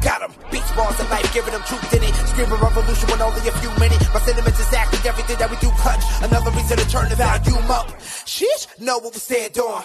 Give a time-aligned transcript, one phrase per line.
[0.00, 0.32] Got him.
[0.50, 2.14] Beach bars of life, giving them truth in it.
[2.32, 4.08] Screaming revolution when only a few minutes.
[4.14, 6.02] My sentiments exactly everything that we do clutch.
[6.22, 7.88] Another reason to turn the volume up.
[8.24, 9.84] Sheesh, know what we stand on.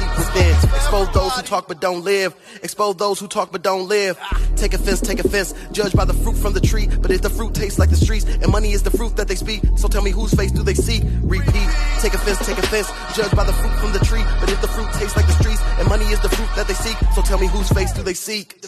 [0.00, 0.54] deep within.
[0.74, 2.34] Expose those who talk but don't live.
[2.62, 4.18] Expose those who talk but don't live.
[4.56, 5.54] Take offense, take offense.
[5.72, 6.88] Judge by the fruit from the tree.
[7.00, 9.36] But if the fruit tastes like the streets, and money is the fruit that they
[9.36, 11.02] speak, so tell me whose face do they see?
[11.22, 11.68] Repeat.
[12.00, 12.90] Take offense, take offense.
[13.14, 14.24] Judge by the fruit from the tree.
[14.40, 16.74] But if the fruit tastes like the streets, and money is the fruit that they
[16.74, 18.60] seek, so tell me whose face do they seek?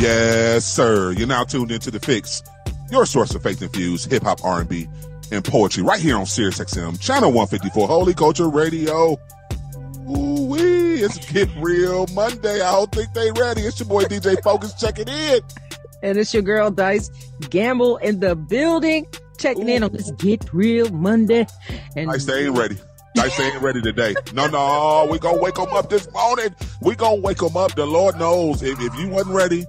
[0.00, 1.12] Yes, sir.
[1.12, 2.42] You're now tuned into the Fix,
[2.90, 4.88] your source of faith-infused hip hop, R&B,
[5.30, 9.16] and poetry, right here on Sirius XM, channel 154, Holy Culture Radio.
[10.08, 12.60] Ooh wee, it's Get Real Monday.
[12.60, 13.62] I don't think they ready.
[13.62, 15.40] It's your boy DJ Focus checking in.
[16.02, 17.10] And it's your girl Dice
[17.50, 19.06] Gamble in the building,
[19.38, 21.46] checking in on this Get Real Monday.
[21.96, 22.78] And Dice, they ain't ready.
[23.14, 24.14] Dice, they ain't ready today.
[24.32, 26.54] No, no, we gonna wake them up this morning.
[26.80, 27.74] We gonna wake them up.
[27.74, 29.66] The Lord knows if, if you wasn't ready,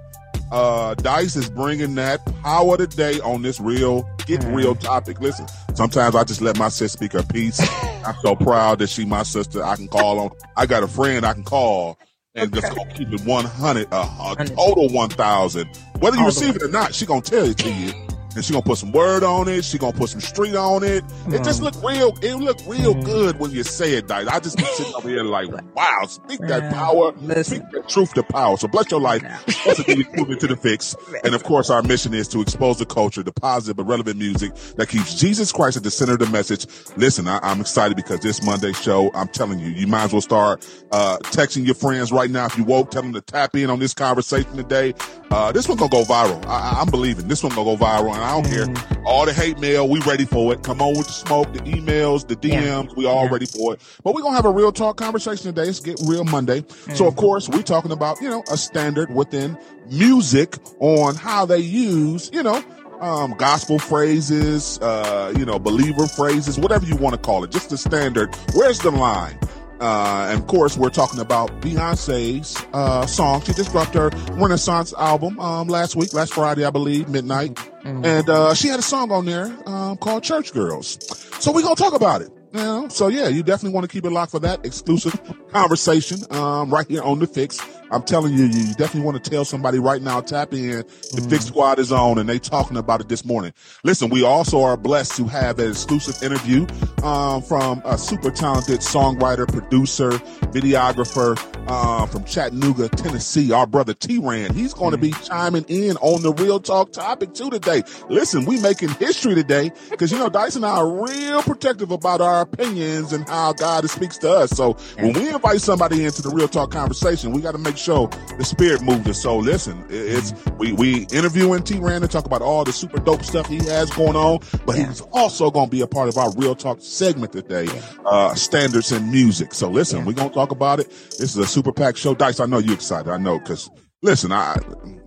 [0.51, 5.19] uh, Dice is bringing that power today on this real, get real topic.
[5.21, 7.59] Listen, sometimes I just let my sis speak her piece.
[8.05, 9.63] I'm so proud that she my sister.
[9.63, 10.31] I can call on.
[10.57, 11.97] I got a friend I can call
[12.35, 15.69] and just gonna keep it 100, uh, a total 1,000.
[15.99, 17.93] Whether you All receive it or not, she gonna tell it to you.
[18.35, 19.65] And she gonna put some word on it.
[19.65, 21.03] She gonna put some street on it.
[21.27, 22.17] It just look real.
[22.21, 24.27] It look real good when you say it, Dice.
[24.27, 27.57] I just be sitting over here like, wow, speak that power, listen.
[27.59, 28.57] speak that truth to power.
[28.57, 29.21] So bless your life.
[29.65, 30.95] Once again, we move into the fix.
[31.23, 34.53] And of course, our mission is to expose the culture, the positive but relevant music
[34.77, 36.67] that keeps Jesus Christ at the center of the message.
[36.97, 40.21] Listen, I, I'm excited because this Monday show, I'm telling you, you might as well
[40.21, 42.45] start uh, texting your friends right now.
[42.45, 44.93] If you woke, tell them to tap in on this conversation today.
[45.29, 46.45] Uh, this one gonna go viral.
[46.45, 49.87] I, I'm believing this one gonna go viral, I don't care all the hate mail.
[49.89, 50.63] We ready for it.
[50.63, 52.95] Come on with the smoke, the emails, the DMs.
[52.95, 53.31] We all Yeah.
[53.31, 53.81] ready for it.
[54.03, 55.67] But we're gonna have a real talk conversation today.
[55.69, 56.63] It's Get Real Monday.
[56.93, 59.57] So of course, we talking about you know a standard within
[59.89, 62.63] music on how they use you know
[63.01, 67.71] um, gospel phrases, uh, you know, believer phrases, whatever you want to call it, just
[67.71, 68.29] the standard.
[68.53, 69.39] Where's the line?
[69.81, 73.41] Uh, and of course, we're talking about Beyonce's uh, song.
[73.41, 77.59] She just dropped her Renaissance album um, last week, last Friday, I believe, midnight.
[77.83, 80.99] And uh, she had a song on there um, called Church Girls.
[81.43, 82.29] So we're going to talk about it.
[82.53, 82.87] You know?
[82.89, 85.19] So yeah, you definitely want to keep it locked for that exclusive
[85.51, 87.59] conversation um, right here on the Fix.
[87.91, 90.21] I'm telling you, you definitely want to tell somebody right now.
[90.21, 90.83] Tap in.
[91.11, 93.53] The Fix Squad is on, and they talking about it this morning.
[93.83, 96.65] Listen, we also are blessed to have an exclusive interview
[97.03, 100.11] um, from a super talented songwriter, producer,
[100.51, 101.37] videographer
[101.67, 103.51] uh, from Chattanooga, Tennessee.
[103.51, 104.53] Our brother T-Ran.
[104.53, 107.83] He's going to be chiming in on the real talk topic too today.
[108.09, 112.21] Listen, we making history today because you know Dice and I are real protective about
[112.21, 114.51] our opinions and how God speaks to us.
[114.51, 118.07] So when we invite somebody into the real talk conversation, we got to make sure
[118.37, 119.21] the spirit moves us.
[119.21, 123.23] So listen, it's we we interviewing T Ran to talk about all the super dope
[123.23, 124.87] stuff he has going on, but Yeah.
[124.87, 127.67] he's also going to be a part of our real talk segment today,
[128.05, 129.53] uh, standards in music.
[129.53, 130.05] So listen, Yeah.
[130.05, 130.89] we're gonna talk about it.
[130.89, 132.13] This is a super packed show.
[132.13, 133.11] Dice, I know you excited.
[133.11, 133.69] I know because
[134.01, 134.57] listen, I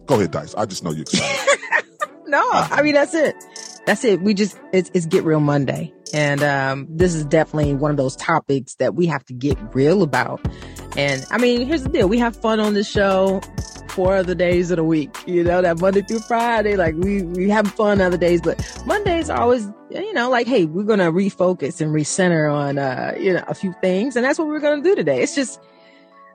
[0.06, 0.54] go ahead, Dice.
[0.54, 1.58] I just know you excited.
[2.26, 3.36] No, I mean that's it.
[3.86, 4.20] That's it.
[4.22, 8.16] We just it's, it's Get Real Monday, and um, this is definitely one of those
[8.16, 10.40] topics that we have to get real about.
[10.96, 13.40] And I mean, here's the deal: we have fun on this show
[13.88, 15.16] four other days of the week.
[15.26, 19.30] You know, that Monday through Friday, like we we have fun other days, but Mondays
[19.30, 23.44] are always you know like, hey, we're gonna refocus and recenter on uh you know
[23.48, 25.22] a few things, and that's what we're gonna do today.
[25.22, 25.60] It's just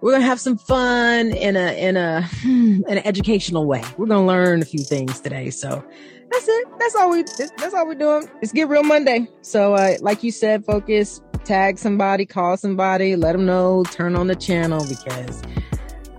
[0.01, 3.83] we're gonna have some fun in a in a hmm, an educational way.
[3.97, 5.49] We're gonna learn a few things today.
[5.49, 5.83] So
[6.31, 6.67] that's it.
[6.79, 7.23] That's all we
[7.57, 8.29] that's all we're doing.
[8.41, 9.27] It's Get Real Monday.
[9.41, 14.27] So uh like you said, focus, tag somebody, call somebody, let them know, turn on
[14.27, 15.41] the channel because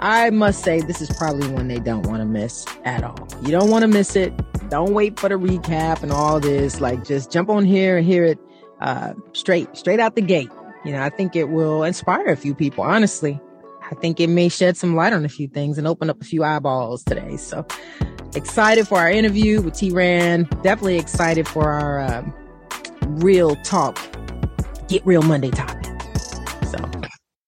[0.01, 3.29] I must say this is probably one they don't want to miss at all.
[3.43, 4.33] You don't want to miss it.
[4.71, 6.81] Don't wait for the recap and all this.
[6.81, 8.41] Like just jump on here and hear it
[8.81, 10.51] uh straight straight out the gate.
[10.85, 13.41] You know, I think it will inspire a few people, honestly.
[13.89, 16.25] I think it may shed some light on a few things and open up a
[16.25, 17.37] few eyeballs today.
[17.37, 17.65] So
[18.35, 20.49] excited for our interview with T Ran.
[20.65, 22.35] Definitely excited for our um,
[23.21, 23.97] real talk,
[24.91, 25.87] get real Monday topic.
[26.67, 26.79] So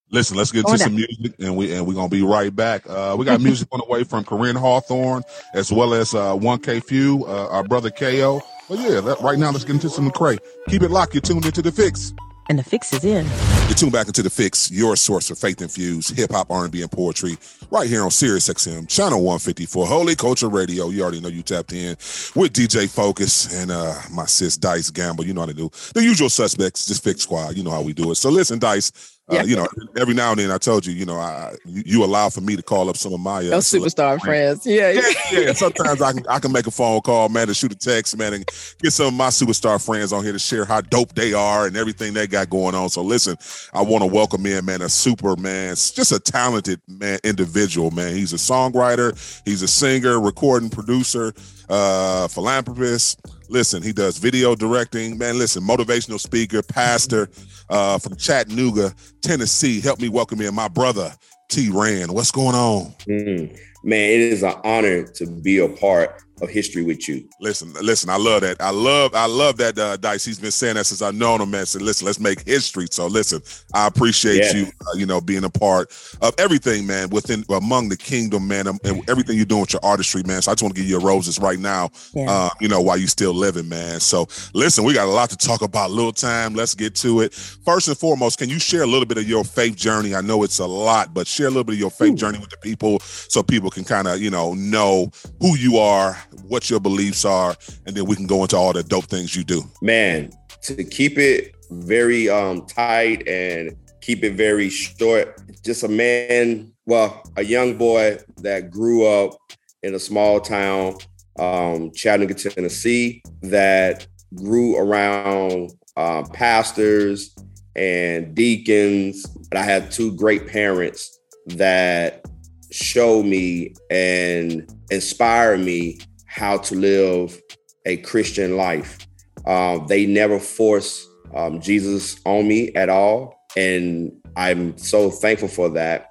[0.09, 2.87] Listen, let's get to some music and we and we're gonna be right back.
[2.89, 5.23] Uh, we got music on the way from Corinne Hawthorne
[5.53, 8.41] as well as uh, 1K Phew, uh, our brother KO.
[8.69, 10.37] But yeah, that, right now let's get into some Cray.
[10.69, 11.13] Keep it locked.
[11.13, 12.13] You're tuned into the fix.
[12.49, 13.25] And the fix is in.
[13.67, 16.91] You're tuned back into the fix, your source for faith infused hip hop, R&B, and
[16.91, 17.37] poetry,
[17.73, 20.89] right here on Sirius XM, channel 154, Holy Culture Radio.
[20.89, 21.97] You already know you tapped in
[22.35, 25.25] with DJ Focus and uh my sis Dice Gamble.
[25.25, 27.57] You know how to do the usual suspects, just fix squad.
[27.57, 28.15] You know how we do it.
[28.15, 29.43] So listen, Dice, uh, yeah.
[29.43, 29.65] you know,
[29.95, 32.57] every now and then I told you, you know, I you, you allow for me
[32.57, 34.65] to call up some of my uh, Those superstar friends.
[34.65, 34.91] Yeah.
[34.91, 35.53] yeah, yeah.
[35.53, 38.33] Sometimes I can I can make a phone call, man, to shoot a text, man,
[38.33, 38.45] and
[38.79, 41.77] get some of my superstar friends on here to share how dope they are and
[41.77, 42.89] everything they got going on.
[42.89, 43.37] So listen,
[43.73, 48.15] I want to welcome in, man, a super man, just a talented man, individual, man.
[48.15, 51.33] He's a songwriter, he's a singer, recording producer,
[51.69, 53.19] uh, philanthropist.
[53.49, 55.37] Listen, he does video directing, man.
[55.37, 57.29] Listen, motivational speaker, pastor
[57.69, 59.79] uh, from Chattanooga, Tennessee.
[59.79, 61.13] Help me welcome in my brother,
[61.49, 62.13] T Ran.
[62.13, 62.93] What's going on?
[63.07, 67.27] Mm, man, it is an honor to be a part of history with you.
[67.39, 68.61] Listen, listen, I love that.
[68.61, 70.25] I love, I love that uh, Dice.
[70.25, 71.65] He's been saying that since I've known him, man.
[71.65, 72.87] Said, listen, let's make history.
[72.91, 73.41] So listen,
[73.73, 74.53] I appreciate yeah.
[74.53, 75.91] you, uh, you know, being a part
[76.21, 79.83] of everything, man, within among the kingdom, man, um, and everything you're doing with your
[79.83, 80.41] artistry, man.
[80.41, 82.29] So I just want to give you your roses right now, yeah.
[82.29, 83.99] uh, you know, while you're still living, man.
[83.99, 85.91] So listen, we got a lot to talk about.
[85.91, 87.33] Little time, let's get to it.
[87.33, 90.15] First and foremost, can you share a little bit of your faith journey?
[90.15, 92.15] I know it's a lot, but share a little bit of your faith Ooh.
[92.15, 96.17] journey with the people so people can kind of, you know, know who you are,
[96.47, 99.43] what your beliefs are, and then we can go into all the dope things you
[99.43, 99.63] do.
[99.81, 100.31] Man,
[100.63, 107.23] to keep it very um, tight and keep it very short, just a man, well,
[107.37, 109.37] a young boy that grew up
[109.81, 110.95] in a small town,
[111.39, 117.35] um, Chattanooga, Tennessee, that grew around uh, pastors
[117.75, 119.25] and deacons.
[119.51, 122.25] And I had two great parents that
[122.71, 125.99] show me and inspire me
[126.33, 127.39] how to live
[127.85, 128.97] a Christian life.
[129.45, 133.35] Um, they never force um, Jesus on me at all.
[133.55, 136.09] And I'm so thankful for that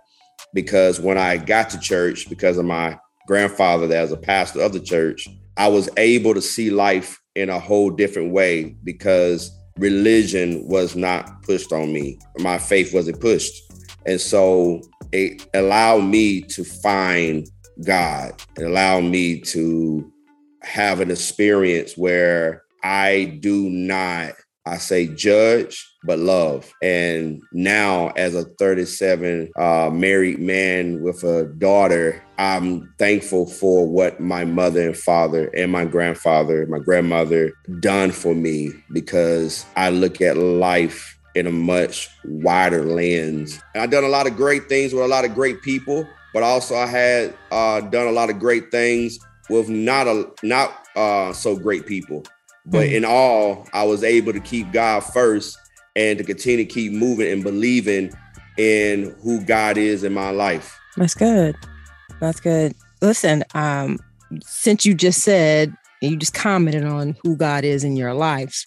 [0.54, 4.72] because when I got to church, because of my grandfather that was a pastor of
[4.72, 5.26] the church,
[5.56, 11.42] I was able to see life in a whole different way because religion was not
[11.42, 12.18] pushed on me.
[12.38, 13.60] My faith wasn't pushed.
[14.06, 17.48] And so it allowed me to find
[17.84, 18.40] God.
[18.58, 20.11] It allowed me to
[20.64, 24.32] have an experience where I do not,
[24.66, 26.72] I say judge, but love.
[26.82, 34.20] And now, as a 37 uh, married man with a daughter, I'm thankful for what
[34.20, 40.20] my mother and father and my grandfather, my grandmother done for me because I look
[40.20, 43.60] at life in a much wider lens.
[43.74, 46.42] And I've done a lot of great things with a lot of great people, but
[46.42, 49.18] also I had uh, done a lot of great things
[49.52, 52.24] with not a not uh, so great people.
[52.66, 52.96] But mm-hmm.
[52.96, 55.58] in all, I was able to keep God first
[55.96, 58.12] and to continue to keep moving and believing
[58.56, 60.78] in who God is in my life.
[60.96, 61.56] That's good.
[62.20, 62.74] That's good.
[63.00, 63.98] Listen, um,
[64.42, 68.64] since you just said you just commented on who God is in your life,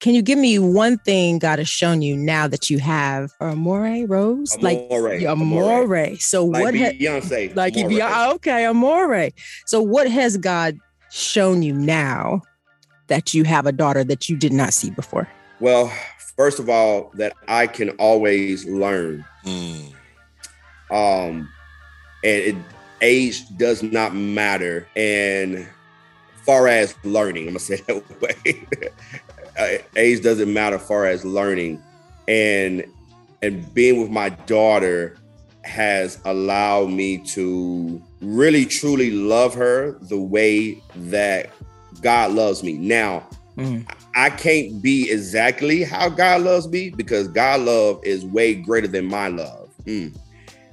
[0.00, 4.06] can you give me one thing God has shown you now that you have Amore
[4.06, 4.56] Rose?
[4.56, 5.10] Amore.
[5.10, 5.84] Like Amore.
[5.84, 6.16] Amore.
[6.16, 7.54] So like what Beyonce.
[7.56, 8.34] like Beyonce.
[8.34, 9.30] Okay, Amore.
[9.66, 10.78] So what has God
[11.10, 12.42] shown you now
[13.08, 15.28] that you have a daughter that you did not see before?
[15.60, 15.92] Well,
[16.36, 19.24] first of all, that I can always learn.
[19.44, 19.92] Mm.
[20.90, 21.48] Um,
[22.22, 22.56] and it,
[23.00, 24.86] age does not matter.
[24.96, 25.66] And
[26.44, 28.66] far as learning, I'm gonna say that way.
[29.58, 31.82] Uh, age doesn't matter far as learning
[32.28, 32.84] and
[33.42, 35.16] and being with my daughter
[35.64, 41.50] has allowed me to really truly love her the way that
[42.00, 42.74] God loves me.
[42.74, 43.88] Now, mm.
[44.14, 49.06] I can't be exactly how God loves me because God love is way greater than
[49.06, 49.68] my love.
[49.84, 50.16] Mm.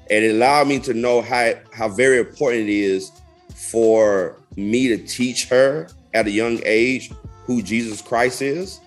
[0.09, 3.11] And it allowed me to know how how very important it is
[3.55, 7.11] for me to teach her at a young age
[7.45, 8.79] who Jesus Christ is,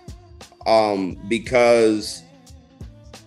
[0.66, 2.22] um, because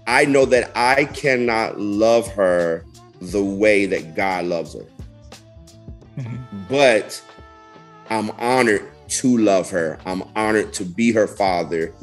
[0.07, 2.85] I know that I cannot love her
[3.21, 4.85] the way that God loves her.
[6.17, 6.63] Mm-hmm.
[6.69, 7.21] But
[8.09, 9.99] I'm honored to love her.
[10.05, 11.93] I'm honored to be her father,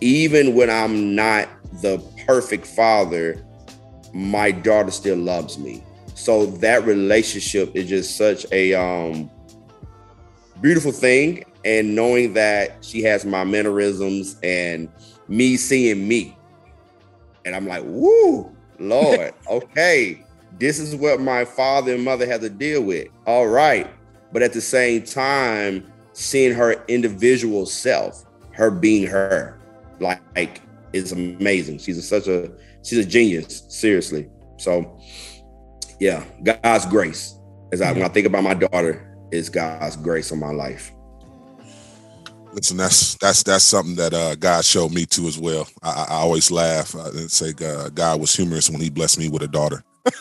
[0.00, 1.48] even when I'm not
[1.80, 3.44] the perfect father,
[4.12, 5.82] my daughter still loves me.
[6.14, 9.30] So that relationship is just such a um,
[10.60, 11.44] beautiful thing.
[11.64, 14.90] And knowing that she has my mannerisms and
[15.28, 16.36] me seeing me.
[17.44, 20.24] And I'm like, woo, Lord, okay,
[20.58, 23.08] this is what my father and mother had to deal with.
[23.26, 23.90] All right.
[24.32, 29.58] But at the same time, seeing her individual self, her being her,
[30.00, 30.60] like, like
[30.92, 31.78] is amazing.
[31.78, 32.50] She's a, such a
[32.82, 34.28] she's a genius, seriously.
[34.58, 34.98] So
[36.00, 37.38] yeah, God's grace.
[37.72, 40.92] As I when I think about my daughter, is God's grace on my life.
[42.54, 45.66] Listen, that's that's that's something that uh, God showed me too as well.
[45.82, 49.42] I, I always laugh and say uh, God was humorous when He blessed me with
[49.42, 49.82] a daughter.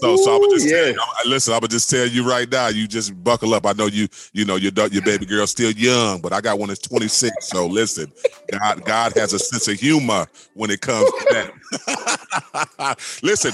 [0.00, 0.86] so, so I would just yeah.
[0.86, 1.54] you, listen.
[1.54, 2.66] I would just tell you right now.
[2.68, 3.64] You just buckle up.
[3.64, 4.08] I know you.
[4.32, 7.48] You know your your baby girl still young, but I got one that's 26.
[7.48, 8.12] So listen,
[8.50, 12.98] God God has a sense of humor when it comes to that.
[13.22, 13.52] listen,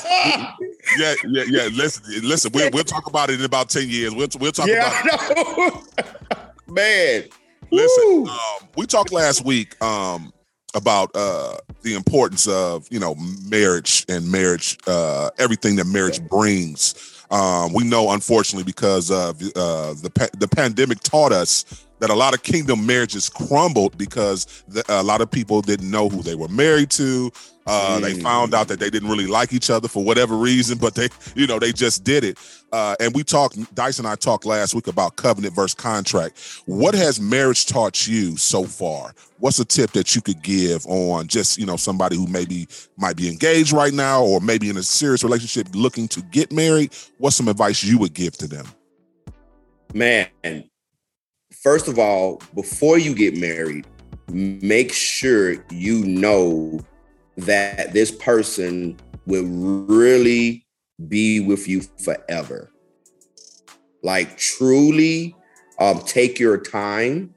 [0.98, 1.68] yeah, yeah, yeah.
[1.72, 2.52] Listen, listen.
[2.54, 4.14] We'll, we'll talk about it in about 10 years.
[4.14, 6.06] We'll we'll talk yeah, about it.
[6.74, 7.24] Man,
[7.70, 8.26] listen.
[8.28, 9.80] Um, we talked last week.
[9.82, 10.32] Um,
[10.74, 13.14] about uh, the importance of you know
[13.48, 17.24] marriage and marriage, uh, everything that marriage brings.
[17.30, 22.14] Um, we know, unfortunately, because of uh, the pa- the pandemic taught us that a
[22.14, 26.34] lot of kingdom marriages crumbled because the, a lot of people didn't know who they
[26.34, 27.30] were married to.
[27.66, 28.02] Uh, mm.
[28.02, 31.08] They found out that they didn't really like each other for whatever reason, but they,
[31.34, 32.38] you know, they just did it.
[32.72, 36.38] Uh, and we talked, Dice and I talked last week about covenant versus contract.
[36.66, 39.14] What has marriage taught you so far?
[39.38, 42.66] What's a tip that you could give on just, you know, somebody who maybe
[42.96, 46.94] might be engaged right now or maybe in a serious relationship looking to get married?
[47.18, 48.66] What's some advice you would give to them?
[49.94, 50.28] Man,
[51.62, 53.86] first of all, before you get married,
[54.28, 56.80] make sure you know
[57.36, 60.66] that this person will really
[61.08, 62.70] be with you forever.
[64.02, 65.34] Like truly
[65.78, 67.34] um, take your time,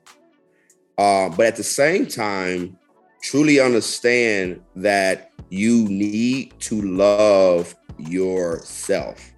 [0.98, 2.78] uh, but at the same time,
[3.22, 9.34] truly understand that you need to love yourself.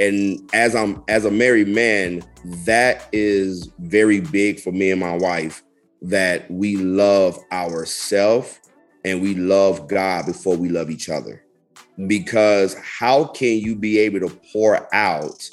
[0.00, 2.22] And as I'm as a married man,
[2.64, 5.62] that is very big for me and my wife
[6.00, 8.58] that we love ourselves
[9.04, 11.44] and we love God before we love each other.
[12.06, 15.48] Because how can you be able to pour out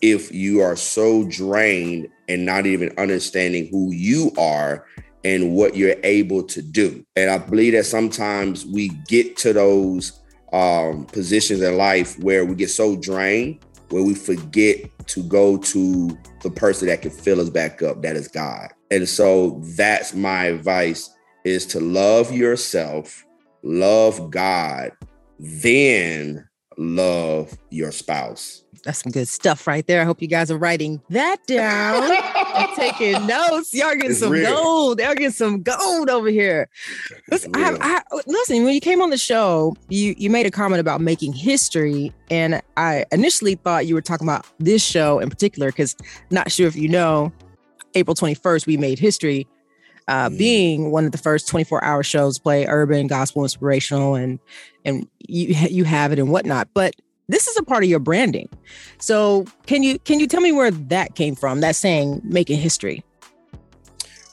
[0.00, 4.86] if you are so drained and not even understanding who you are
[5.24, 7.04] and what you're able to do?
[7.16, 10.20] And I believe that sometimes we get to those
[10.52, 13.58] um, positions in life where we get so drained
[13.90, 14.76] where we forget
[15.06, 19.08] to go to the person that can fill us back up that is god and
[19.08, 21.10] so that's my advice
[21.44, 23.24] is to love yourself,
[23.62, 24.92] love God,
[25.38, 28.64] then love your spouse.
[28.84, 30.02] That's some good stuff right there.
[30.02, 33.72] I hope you guys are writing that down and taking notes.
[33.72, 34.54] Y'all getting it's some real.
[34.54, 35.00] gold.
[35.00, 36.68] Y'all getting some gold over here.
[37.30, 40.80] Listen, I, I, listen, when you came on the show, you you made a comment
[40.80, 45.70] about making history, and I initially thought you were talking about this show in particular
[45.70, 45.96] because
[46.30, 47.32] not sure if you know,
[47.94, 49.48] April twenty first we made history
[50.08, 50.38] uh, mm.
[50.38, 54.38] being one of the first 24 hour shows play urban gospel inspirational and
[54.84, 56.94] and you you have it and whatnot but
[57.26, 58.50] this is a part of your branding.
[58.98, 63.02] So can you can you tell me where that came from that saying making history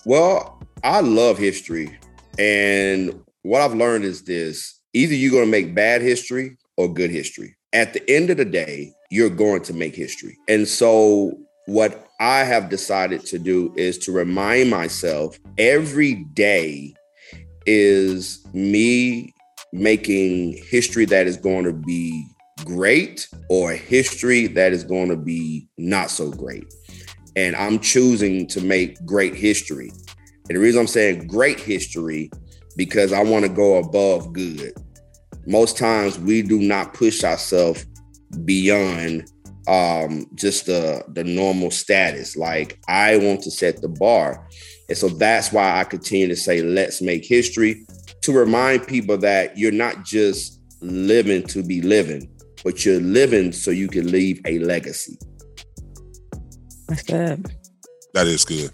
[0.04, 1.98] well i love history
[2.40, 7.12] and what i've learned is this either you're going to make bad history or good
[7.12, 7.56] history.
[7.74, 10.38] At the end of the day you're going to make history.
[10.48, 16.94] And so what I have decided to do is to remind myself every day
[17.66, 19.34] is me
[19.74, 22.24] making history that is going to be
[22.64, 26.72] great or history that is going to be not so great.
[27.36, 29.92] And I'm choosing to make great history.
[30.48, 32.30] And the reason I'm saying great history
[32.78, 34.74] because I want to go above good.
[35.48, 37.84] Most times we do not push ourselves
[38.46, 39.28] beyond
[39.68, 44.48] um just the the normal status like i want to set the bar
[44.90, 47.86] and so that's why i continue to say let's make history
[48.22, 52.28] to remind people that you're not just living to be living
[52.64, 55.18] but you're living so you can leave a legacy
[56.88, 57.56] that's good
[58.14, 58.72] that is good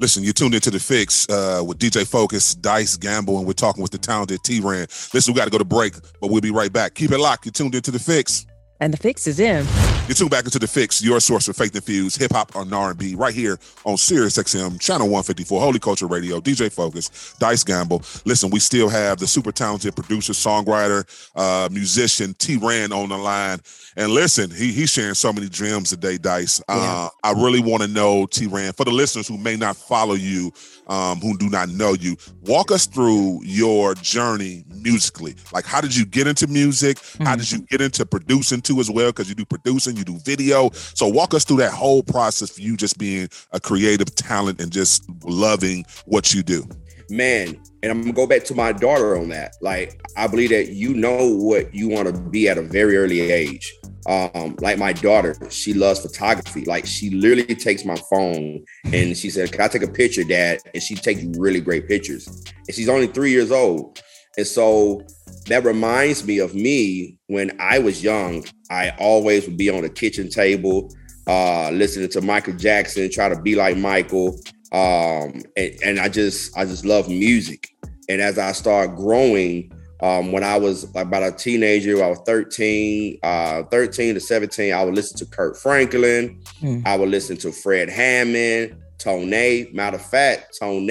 [0.00, 3.80] Listen, you tuned into the fix uh, with DJ Focus, Dice Gamble, and we're talking
[3.80, 4.86] with the talented T Ran.
[5.14, 6.94] Listen, we got to go to break, but we'll be right back.
[6.94, 7.46] Keep it locked.
[7.46, 8.44] You tuned into the fix.
[8.80, 9.66] And the fix is in.
[10.08, 13.14] You tune back into the fix, your source for faith infused hip hop and R&B,
[13.14, 18.02] right here on Sirius XM, channel 154, Holy Culture Radio, DJ Focus, Dice Gamble.
[18.26, 23.16] Listen, we still have the super talented producer, songwriter, uh, musician T Ran on the
[23.16, 23.60] line.
[23.96, 26.60] And listen, he he's sharing so many gems today, Dice.
[26.68, 30.14] Uh, I really want to know, T Ran, for the listeners who may not follow
[30.14, 30.52] you,
[30.88, 35.34] um, who do not know you, walk us through your journey musically.
[35.52, 36.98] Like, how did you get into music?
[37.20, 37.38] How Mm-hmm.
[37.38, 39.10] did you get into producing too as well?
[39.10, 40.70] Because you do producing, you do video.
[40.72, 44.70] So walk us through that whole process for you just being a creative talent and
[44.72, 46.66] just loving what you do.
[47.10, 49.56] man and i'm gonna go back to my daughter on that.
[49.60, 53.20] Like i believe that you know what you want to be at a very early
[53.20, 53.72] age.
[54.06, 56.64] Um like my daughter she loves photography.
[56.64, 60.60] Like she literally takes my phone and she said can i take a picture dad?
[60.72, 62.26] And she takes really great pictures.
[62.66, 64.00] And she's only three years old.
[64.38, 65.04] And so
[65.46, 69.90] that reminds me of me when i was young i always would be on the
[69.90, 70.90] kitchen table
[71.26, 74.40] uh listening to michael jackson try to be like michael.
[74.72, 77.73] Um and, and i just i just love music
[78.08, 79.70] and as i started growing
[80.00, 84.84] um when i was about a teenager i was 13 uh 13 to 17 i
[84.84, 86.80] would listen to kirk franklin Hmm.
[86.84, 90.88] i would listen to fred hammond tone matter of fact tone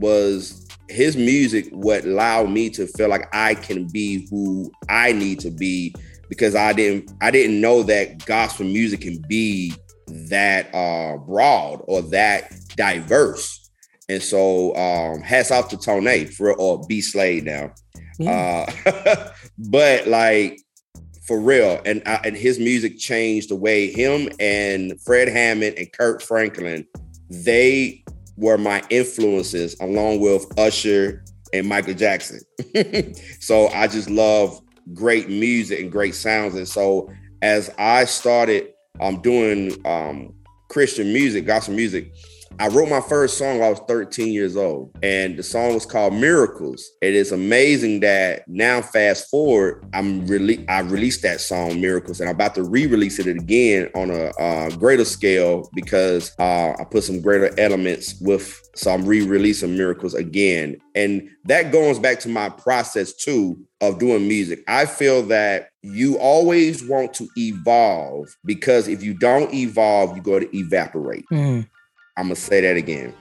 [0.00, 5.38] was his music what allowed me to feel like i can be who i need
[5.40, 5.94] to be
[6.28, 9.72] because i didn't i didn't know that gospel music can be
[10.06, 13.67] that uh broad or that diverse.
[14.08, 17.72] And so um hats off to Tone for or B Slade now.
[18.26, 18.70] Uh
[19.58, 20.60] but like
[21.28, 25.92] for real, and uh, and his music changed the way him and Fred Hammond and
[25.92, 26.86] Kirk Franklin,
[27.28, 28.02] they
[28.38, 31.22] were my influences along with Usher
[31.52, 32.40] and Michael Jackson.
[33.40, 34.58] so I just love
[34.94, 36.54] great music and great sounds.
[36.54, 37.10] And so
[37.42, 40.32] as I started um, doing um,
[40.70, 42.12] Christian music, gospel music,
[42.60, 46.14] I wrote my first song I was 13 years old, and the song was called
[46.14, 46.84] Miracles.
[47.00, 52.28] It is amazing that now, fast forward, I'm really I released that song Miracles, and
[52.28, 57.04] I'm about to re-release it again on a uh, greater scale because uh, I put
[57.04, 58.60] some greater elements with.
[58.74, 64.26] So I'm re-releasing Miracles again, and that goes back to my process too of doing
[64.26, 64.64] music.
[64.66, 70.48] I feel that you always want to evolve because if you don't evolve, you're going
[70.48, 71.24] to evaporate.
[71.32, 71.68] Mm.
[72.18, 73.14] I'm gonna say that again.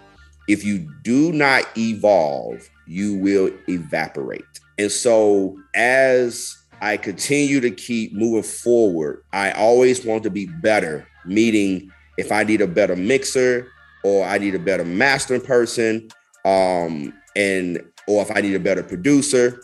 [0.48, 4.44] If you do not evolve, you will evaporate.
[4.80, 11.08] And so, as I continue to keep moving forward, I always want to be better.
[11.26, 13.68] Meaning, if I need a better mixer
[14.04, 16.10] or I need a better mastering person,
[16.44, 19.62] um, and or if I need a better producer,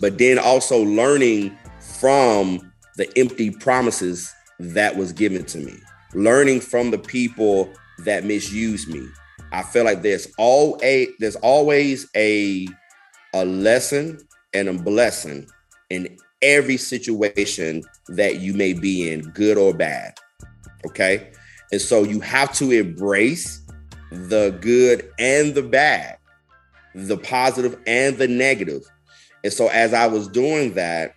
[0.00, 1.56] but then also learning
[2.00, 5.74] from the empty promises that was given to me,
[6.14, 9.06] learning from the people that misuse me.
[9.52, 12.66] I feel like there's all a there's always a
[13.34, 14.18] a lesson
[14.54, 15.46] and a blessing
[15.90, 20.18] in every situation that you may be in, good or bad.
[20.86, 21.30] Okay?
[21.72, 23.62] And so you have to embrace
[24.10, 26.18] the good and the bad,
[26.94, 28.82] the positive and the negative.
[29.42, 31.14] And so as I was doing that,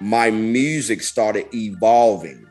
[0.00, 2.41] my music started evolving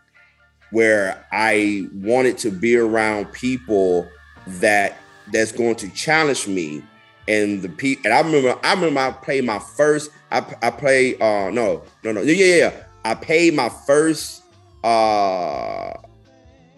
[0.71, 4.07] where I wanted to be around people
[4.47, 4.97] that
[5.31, 6.83] that's going to challenge me.
[7.27, 11.21] And the pe and I remember I remember I played my first I I played
[11.21, 12.83] uh no no no yeah yeah yeah.
[13.05, 14.43] I paid my first
[14.83, 15.93] uh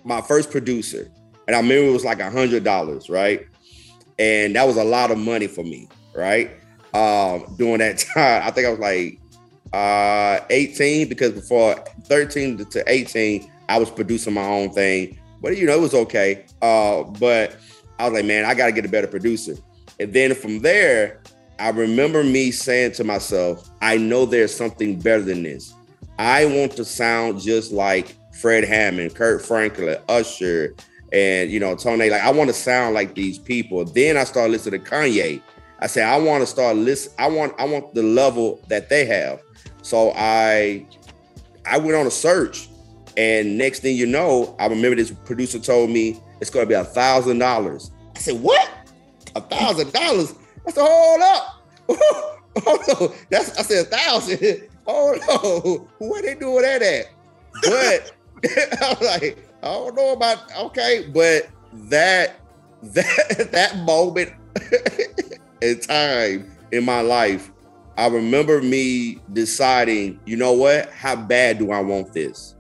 [0.04, 1.10] my first producer.
[1.48, 3.48] And I remember it was like a hundred dollars right?
[4.20, 6.52] And that was a lot of money for me right?
[6.94, 9.20] Um during that time I think I was like
[9.72, 11.76] uh 18 because before
[12.06, 16.46] 13 to 18 I was producing my own thing, but you know, it was okay.
[16.62, 17.56] Uh, but
[18.00, 19.56] I was like, man, I got to get a better producer.
[20.00, 21.22] And then from there,
[21.60, 25.74] I remember me saying to myself, I know there's something better than this.
[26.18, 30.76] I want to sound just like Fred Hammond, Kirk Franklin, Usher,
[31.12, 32.10] and you know, Tony.
[32.10, 33.86] Like, I want to sound like these people.
[33.86, 35.42] Then I started listening to Kanye.
[35.80, 37.14] I said, I want to start listen.
[37.20, 39.42] I want, I want the level that they have.
[39.82, 40.86] So I,
[41.66, 42.68] I went on a search
[43.18, 46.84] and next thing you know, I remember this producer told me it's to be a
[46.84, 47.92] thousand dollars.
[48.16, 48.70] I said, "What?
[49.36, 50.34] A thousand dollars?
[50.66, 51.62] That's said, hold up,
[52.64, 53.18] hold on.
[53.30, 54.70] That's I said a thousand.
[54.86, 57.06] Hold on, where they doing that at?"
[57.64, 58.12] But
[58.82, 61.48] I was like, I don't know about okay, but
[61.90, 62.42] that
[62.84, 64.34] that that moment
[65.62, 67.54] in time in my life
[67.98, 70.90] I remember me deciding, you know what?
[70.92, 72.56] How bad do I want this?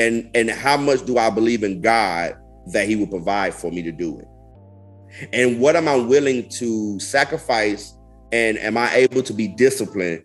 [0.00, 2.34] And and how much do I believe in God
[2.72, 5.28] that He will provide for me to do it?
[5.34, 7.92] And what am I willing to sacrifice?
[8.32, 10.24] And am I able to be disciplined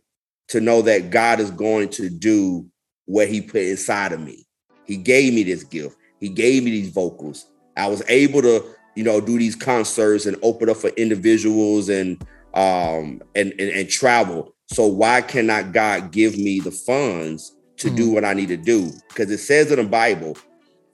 [0.49, 2.65] to know that God is going to do
[3.05, 4.47] what He put inside of me?
[4.85, 5.97] He gave me this gift.
[6.21, 7.45] He gave me these vocals.
[7.75, 8.63] I was able to,
[8.95, 13.89] you know, do these concerts and open up for individuals and um and and, and
[13.89, 14.55] travel.
[14.67, 17.95] So why cannot God give me the funds to mm.
[17.95, 18.91] do what I need to do?
[19.09, 20.37] Because it says in the Bible,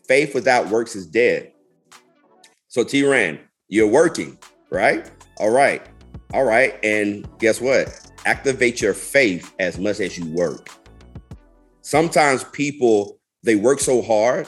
[0.07, 1.51] faith without works is dead.
[2.67, 4.37] So T Ran, you're working,
[4.71, 5.09] right?
[5.37, 5.85] All right.
[6.33, 6.79] All right.
[6.83, 8.11] And guess what?
[8.25, 10.69] Activate your faith as much as you work.
[11.81, 14.47] Sometimes people they work so hard,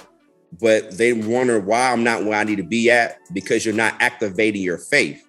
[0.61, 3.95] but they wonder why I'm not where I need to be at because you're not
[3.99, 5.27] activating your faith.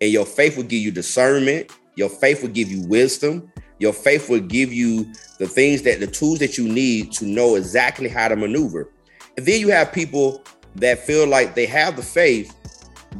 [0.00, 4.28] And your faith will give you discernment, your faith will give you wisdom, your faith
[4.28, 8.28] will give you the things that the tools that you need to know exactly how
[8.28, 8.90] to maneuver.
[9.36, 10.42] And then you have people
[10.76, 12.54] that feel like they have the faith,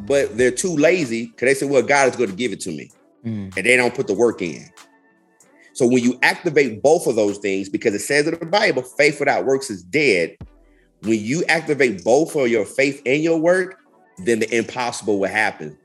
[0.07, 2.71] but they're too lazy because they say, well, God is going to give it to
[2.71, 2.91] me.
[3.25, 3.57] Mm.
[3.57, 4.69] And they don't put the work in.
[5.73, 9.19] So when you activate both of those things, because it says in the Bible, faith
[9.19, 10.37] without works is dead.
[11.03, 13.81] When you activate both of your faith and your work,
[14.19, 15.77] then the impossible will happen.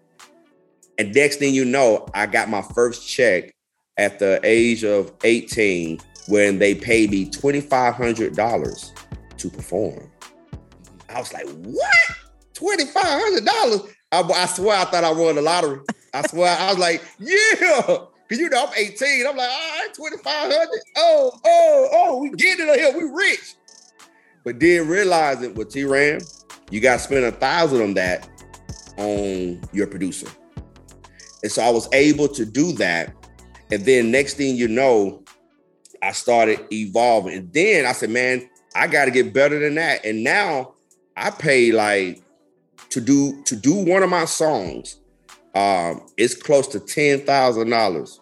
[1.00, 3.56] And next thing you know, I got my first check
[4.00, 8.92] at the age of 18 when they paid me $2,500
[9.38, 10.10] to perform.
[11.10, 11.94] I was like, what?
[12.54, 13.94] $2,500?
[14.12, 15.82] I, I swear I thought I won the lottery.
[16.14, 17.82] I swear I was like, yeah.
[17.82, 19.28] Cause you know I'm 18.
[19.28, 20.68] I'm like, all right, 2,500.
[20.98, 22.96] Oh, oh, oh, we getting it here.
[22.96, 23.56] We rich.
[24.46, 26.22] But then realizing with T Ran,
[26.72, 28.30] you got to spend a thousand on that
[28.98, 30.28] on your producer.
[31.42, 33.14] And so I was able to do that.
[33.72, 35.24] And then next thing you know,
[36.02, 37.38] I started evolving.
[37.38, 40.06] And then I said, man, I got to get better than that.
[40.06, 40.74] And now
[41.16, 42.22] I pay like
[42.90, 45.00] to do to do one of my songs,
[45.56, 48.20] um, it's close to ten thousand dollars.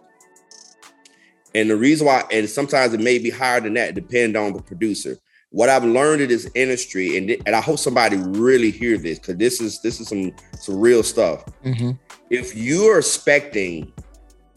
[1.56, 4.62] And the reason why, and sometimes it may be higher than that, depend on the
[4.62, 5.18] producer.
[5.50, 9.38] What I've learned in this industry, and and I hope somebody really hear this because
[9.38, 11.46] this is this is some some real stuff.
[11.64, 11.92] Mm-hmm.
[12.30, 13.92] If you are expecting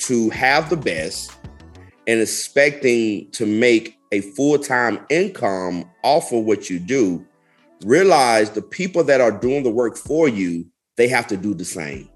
[0.00, 1.32] to have the best
[2.06, 7.24] and expecting to make a full time income off of what you do,
[7.84, 11.64] realize the people that are doing the work for you, they have to do the
[11.64, 12.08] same.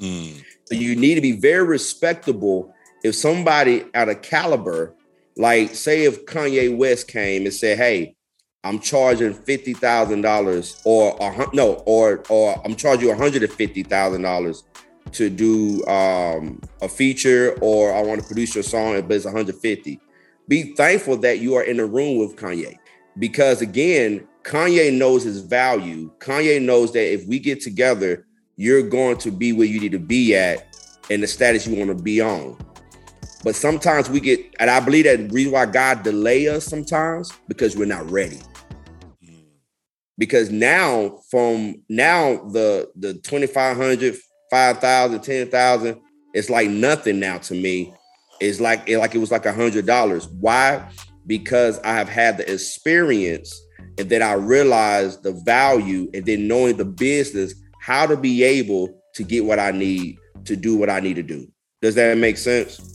[0.00, 0.42] Mm.
[0.66, 2.72] So you need to be very respectable.
[3.02, 4.94] If somebody at a caliber,
[5.36, 8.16] like say if Kanye West came and said, "Hey,
[8.64, 11.16] I'm charging fifty thousand dollars, or
[11.52, 14.64] no, or or I'm charging you one hundred and fifty thousand dollars
[15.12, 20.00] to do um, a feature, or I want to produce your song, but it's 150."
[20.48, 22.78] Be thankful that you are in the room with Kanye,
[23.18, 26.10] because again, Kanye knows his value.
[26.18, 29.98] Kanye knows that if we get together, you're going to be where you need to
[29.98, 30.76] be at
[31.10, 32.56] and the status you want to be on.
[33.44, 37.32] But sometimes we get, and I believe that the reason why God delay us sometimes
[37.48, 38.40] because we're not ready.
[40.18, 44.16] Because now, from now the the 2,500,
[44.50, 46.00] 5,000, 10,000,
[46.34, 47.94] it's like nothing now to me.
[48.40, 50.28] It's like it like it was like a hundred dollars.
[50.28, 50.86] Why?
[51.26, 53.58] Because I have had the experience
[53.98, 59.00] and then I realized the value and then knowing the business, how to be able
[59.14, 61.50] to get what I need to do what I need to do.
[61.80, 62.94] Does that make sense?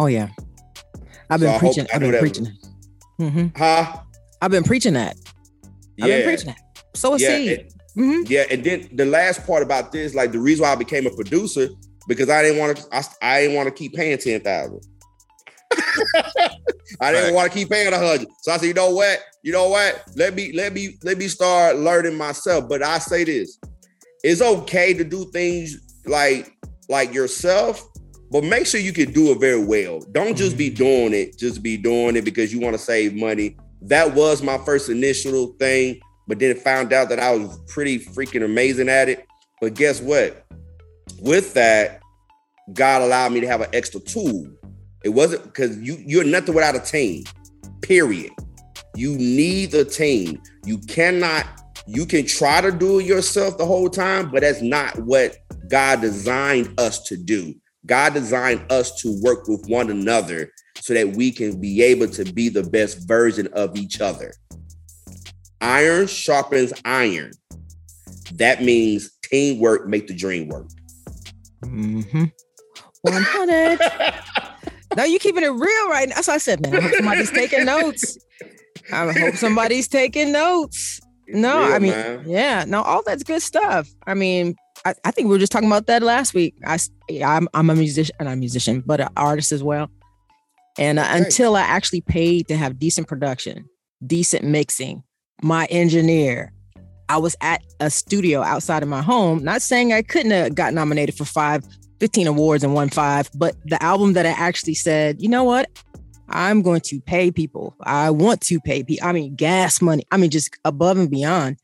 [0.00, 0.28] Oh yeah.
[1.30, 1.86] I've been so preaching.
[1.92, 2.46] I've been preaching.
[3.20, 3.46] Mm-hmm.
[3.56, 3.96] Huh?
[4.40, 5.16] I've been preaching that.
[6.00, 6.58] I've been preaching that.
[6.94, 7.60] So a yeah, seed.
[7.60, 8.22] And, mm-hmm.
[8.26, 11.10] Yeah, and then the last part about this, like the reason why I became a
[11.10, 11.68] producer,
[12.08, 12.86] because I didn't want to.
[12.92, 14.80] I, I didn't want to keep paying ten thousand.
[17.00, 17.34] I didn't right.
[17.34, 18.28] want to keep paying a hundred.
[18.42, 19.20] So I said, you know what?
[19.42, 20.04] You know what?
[20.16, 22.68] Let me let me let me start learning myself.
[22.68, 23.58] But I say this:
[24.22, 26.52] it's okay to do things like
[26.88, 27.86] like yourself,
[28.30, 30.00] but make sure you can do it very well.
[30.12, 30.84] Don't just be mm-hmm.
[30.84, 33.56] doing it, just be doing it because you want to save money.
[33.82, 38.44] That was my first initial thing, but then found out that I was pretty freaking
[38.44, 39.26] amazing at it.
[39.60, 40.46] But guess what?
[41.20, 42.00] With that,
[42.72, 44.50] God allowed me to have an extra tool
[45.04, 47.24] it wasn't because you you're nothing without a team.
[47.82, 48.32] Period.
[48.96, 50.40] You need a team.
[50.64, 51.46] You cannot.
[51.86, 55.36] You can try to do it yourself the whole time, but that's not what
[55.68, 57.54] God designed us to do.
[57.84, 62.24] God designed us to work with one another so that we can be able to
[62.32, 64.32] be the best version of each other.
[65.64, 67.32] Iron sharpens iron.
[68.34, 70.68] That means teamwork make the dream work.
[71.62, 72.24] Mm-hmm.
[73.00, 73.78] 100.
[74.96, 76.16] no, you keeping it real right now.
[76.16, 76.76] That's what I said, man.
[76.76, 78.18] I hope somebody's taking notes.
[78.92, 81.00] I hope somebody's taking notes.
[81.28, 82.24] No, real, I mean, man.
[82.26, 83.88] yeah, no, all that's good stuff.
[84.06, 86.54] I mean, I, I, think we were just talking about that last week.
[86.66, 86.78] I,
[87.24, 89.88] I'm, I'm a musician, not a musician, but an artist as well.
[90.78, 93.64] And uh, until I actually paid to have decent production,
[94.06, 95.02] decent mixing,
[95.42, 96.52] my engineer,
[97.08, 99.42] I was at a studio outside of my home.
[99.44, 101.62] Not saying I couldn't have got nominated for five,
[102.00, 105.68] 15 awards and won five, but the album that I actually said, you know what?
[106.28, 107.76] I'm going to pay people.
[107.82, 109.06] I want to pay people.
[109.06, 110.04] I mean, gas money.
[110.10, 111.58] I mean, just above and beyond.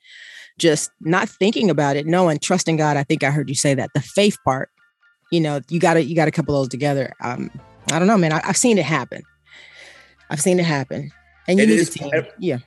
[0.58, 2.98] Just not thinking about it, knowing, trusting God.
[2.98, 3.90] I think I heard you say that.
[3.94, 4.68] The faith part,
[5.32, 7.14] you know, you got to you got to couple those together.
[7.22, 7.50] Um,
[7.90, 8.32] I don't know, man.
[8.32, 9.22] I, have seen it happen.
[10.28, 11.10] I've seen it happen,
[11.48, 12.10] and you need a team.
[12.38, 12.58] Yeah.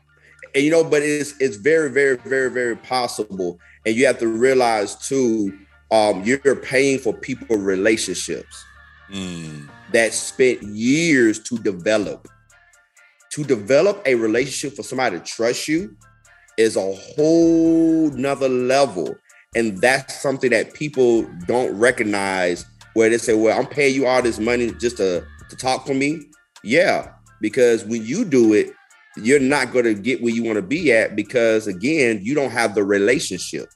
[0.56, 3.60] And you know, but it's it's very, very, very, very possible.
[3.86, 5.58] And you have to realize too,
[5.92, 8.64] um, you're paying for people relationships.
[9.12, 12.28] Mm that spent years to develop.
[13.32, 15.96] To develop a relationship for somebody to trust you
[16.58, 19.16] is a whole nother level.
[19.56, 24.22] And that's something that people don't recognize where they say, Well, I'm paying you all
[24.22, 26.22] this money just to, to talk for me.
[26.64, 28.72] Yeah, because when you do it,
[29.18, 32.52] you're not going to get where you want to be at because, again, you don't
[32.52, 33.70] have the relationship.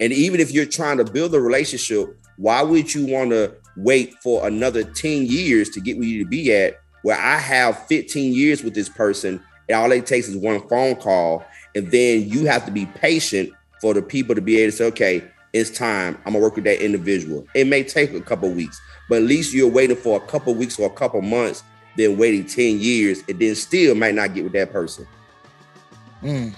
[0.00, 4.14] And even if you're trying to build a relationship, why would you want to wait
[4.22, 6.80] for another 10 years to get where you to be at?
[7.02, 10.96] Where I have 15 years with this person and all it takes is one phone
[10.96, 14.76] call and then you have to be patient for the people to be able to
[14.76, 16.18] say okay it's time.
[16.26, 17.46] I'm gonna work with that individual.
[17.54, 20.78] It may take a couple weeks but at least you're waiting for a couple weeks
[20.78, 21.62] or a couple months
[21.96, 25.06] then waiting 10 years and then still might not get with that person
[26.22, 26.54] mm.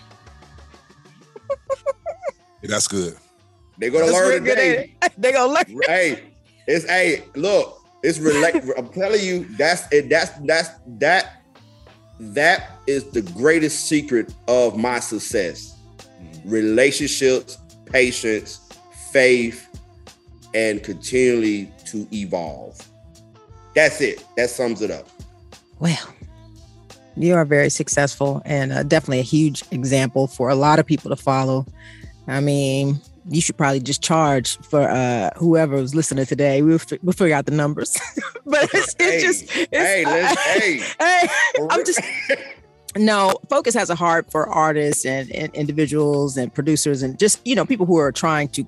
[2.62, 3.16] that's good
[3.78, 4.94] they're gonna that's learn today.
[5.18, 5.82] They're gonna learn.
[5.86, 6.32] Hey,
[6.66, 8.62] it's hey, look, it's relate.
[8.76, 10.08] I'm telling you, that's it.
[10.08, 11.34] That's that's that.
[12.20, 15.78] That is the greatest secret of my success.
[16.44, 18.68] Relationships, patience,
[19.12, 19.68] faith,
[20.52, 22.76] and continually to evolve.
[23.76, 24.24] That's it.
[24.36, 25.08] That sums it up.
[25.80, 26.14] Well,
[27.16, 31.10] you are very successful and uh, definitely a huge example for a lot of people
[31.10, 31.66] to follow.
[32.26, 36.62] I mean, you should probably just charge for uh whoever was listening today.
[36.62, 37.96] We'll we'll figure out the numbers.
[38.46, 42.00] but it's, it's hey, just it's, hey, uh, hey, hey, I'm just
[42.96, 47.54] no focus has a heart for artists and, and individuals and producers and just you
[47.54, 48.66] know people who are trying to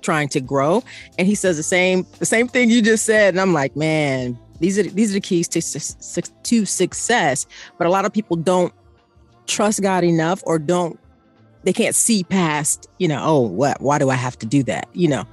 [0.00, 0.82] trying to grow
[1.18, 4.38] and he says the same the same thing you just said and i'm like man
[4.60, 5.60] these are these are the keys to,
[6.42, 7.46] to success
[7.78, 8.72] but a lot of people don't
[9.46, 10.98] trust god enough or don't
[11.64, 14.88] they can't see past, you know, oh, what why do I have to do that?
[14.92, 15.24] You know.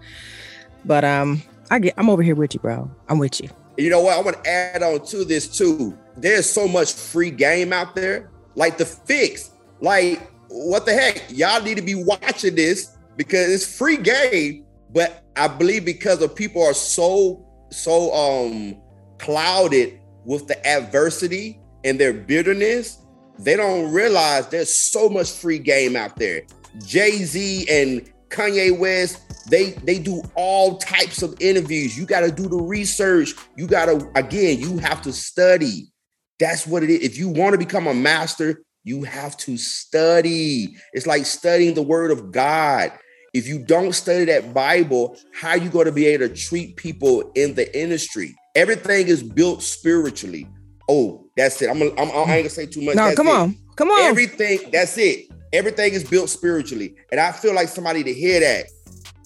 [0.83, 2.89] But um I get I'm over here with you, bro.
[3.07, 3.49] I'm with you.
[3.77, 4.17] You know what?
[4.17, 5.97] I want to add on to this too.
[6.17, 8.31] There's so much free game out there.
[8.55, 9.51] Like the fix.
[9.81, 11.23] Like, what the heck?
[11.29, 14.65] Y'all need to be watching this because it's free game.
[14.93, 18.81] But I believe because of people are so so um
[19.17, 23.05] clouded with the adversity and their bitterness
[23.39, 26.43] they don't realize there's so much free game out there.
[26.85, 31.97] Jay Z and Kanye West, they they do all types of interviews.
[31.97, 33.33] You got to do the research.
[33.55, 35.91] You got to again, you have to study.
[36.39, 37.01] That's what it is.
[37.01, 40.75] If you want to become a master, you have to study.
[40.93, 42.91] It's like studying the word of God.
[43.33, 46.77] If you don't study that Bible, how are you going to be able to treat
[46.77, 48.35] people in the industry?
[48.55, 50.47] Everything is built spiritually.
[50.87, 51.69] Oh, that's it.
[51.69, 52.95] I'm, I'm I ain't gonna say too much.
[52.95, 53.31] No, that's come it.
[53.31, 54.01] on, come on.
[54.01, 54.59] Everything.
[54.71, 55.27] That's it.
[55.51, 58.65] Everything is built spiritually, and I feel like somebody to hear that.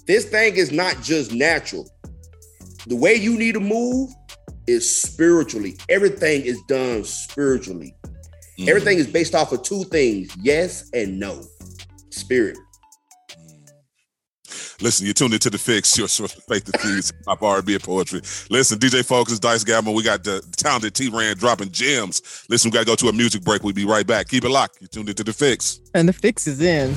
[0.08, 1.88] This thing is not just natural.
[2.88, 4.10] The way you need to move
[4.68, 5.78] is spiritually.
[5.90, 7.96] Everything is done spiritually.
[8.04, 8.70] Mm-hmm.
[8.70, 11.44] Everything is based off of two things: yes and no.
[12.10, 12.58] Spirit.
[14.82, 17.84] Listen, you're tuned into the fix, your source of faith and fees, pop R&B and
[17.84, 18.22] poetry.
[18.50, 22.46] Listen, DJ Focus, Dice Gamble, we got the talented T Ran dropping gems.
[22.50, 23.64] Listen, we got to go to a music break.
[23.64, 24.30] We'll be right back.
[24.30, 24.78] Keep it locked.
[24.80, 25.82] You're tuned into the fix.
[25.94, 26.96] And the fix is in.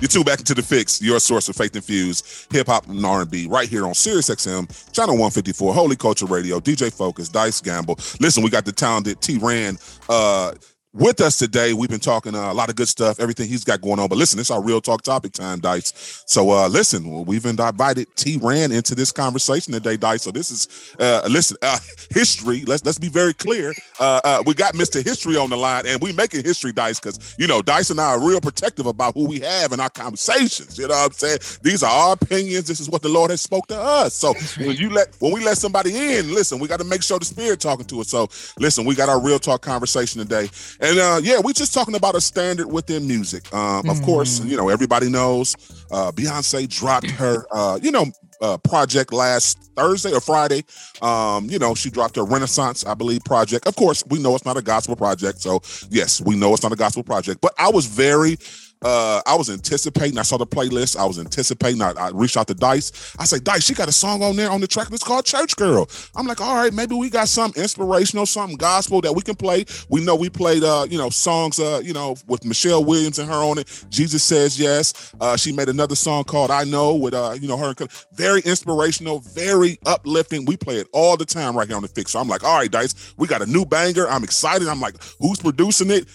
[0.00, 3.46] You're tuned back into the fix, your source of faith infused hip hop and R&B,
[3.48, 7.96] right here on Sirius XM, channel 154, Holy Culture Radio, DJ Focus, Dice Gamble.
[8.20, 10.52] Listen, we got the talented T Ran uh
[10.94, 11.74] with us today.
[11.74, 14.08] We've been talking uh, a lot of good stuff, everything he's got going on.
[14.08, 16.22] But listen, it's our real talk topic time, Dice.
[16.26, 20.22] So uh, listen, we've invited T Ran into this conversation today, Dice.
[20.22, 21.78] So this is uh, listen uh,
[22.10, 22.64] history.
[22.64, 23.74] Let's let's be very clear.
[23.98, 25.02] Uh, uh, we got Mr.
[25.04, 28.10] History on the line, and we making history, Dice, because you know Dice and I
[28.10, 30.78] are real protective about who we have in our conversations.
[30.78, 31.38] You know what I'm saying?
[31.62, 32.68] These are our opinions.
[32.68, 34.14] This is what the Lord has spoke to us.
[34.14, 37.18] So when you let when we let somebody in, listen, we got to make sure
[37.18, 38.08] the Spirit talking to us.
[38.08, 38.28] So
[38.58, 40.48] listen, we got our real talk conversation today.
[40.84, 43.52] And uh, yeah, we're just talking about a standard within music.
[43.54, 44.04] Um, of mm.
[44.04, 45.56] course, you know everybody knows
[45.90, 48.04] uh, Beyonce dropped her, uh, you know,
[48.42, 50.62] uh, project last Thursday or Friday.
[51.00, 53.66] Um, you know, she dropped her Renaissance, I believe, project.
[53.66, 56.72] Of course, we know it's not a gospel project, so yes, we know it's not
[56.72, 57.40] a gospel project.
[57.40, 58.36] But I was very
[58.84, 60.18] uh, I was anticipating.
[60.18, 60.96] I saw the playlist.
[60.96, 61.80] I was anticipating.
[61.80, 63.14] I, I, reached out to Dice.
[63.18, 64.88] I say, Dice, she got a song on there on the track.
[64.92, 65.88] It's called Church Girl.
[66.14, 69.64] I'm like, all right, maybe we got some inspirational, something gospel that we can play.
[69.88, 73.28] We know we played, uh, you know, songs, uh, you know, with Michelle Williams and
[73.28, 73.84] her on it.
[73.88, 75.14] Jesus says yes.
[75.18, 77.74] Uh, she made another song called I Know with, uh, you know, her.
[78.12, 80.44] Very inspirational, very uplifting.
[80.44, 82.12] We play it all the time right here on the fix.
[82.12, 84.06] So I'm like, all right, Dice, we got a new banger.
[84.08, 84.68] I'm excited.
[84.68, 86.06] I'm like, who's producing it?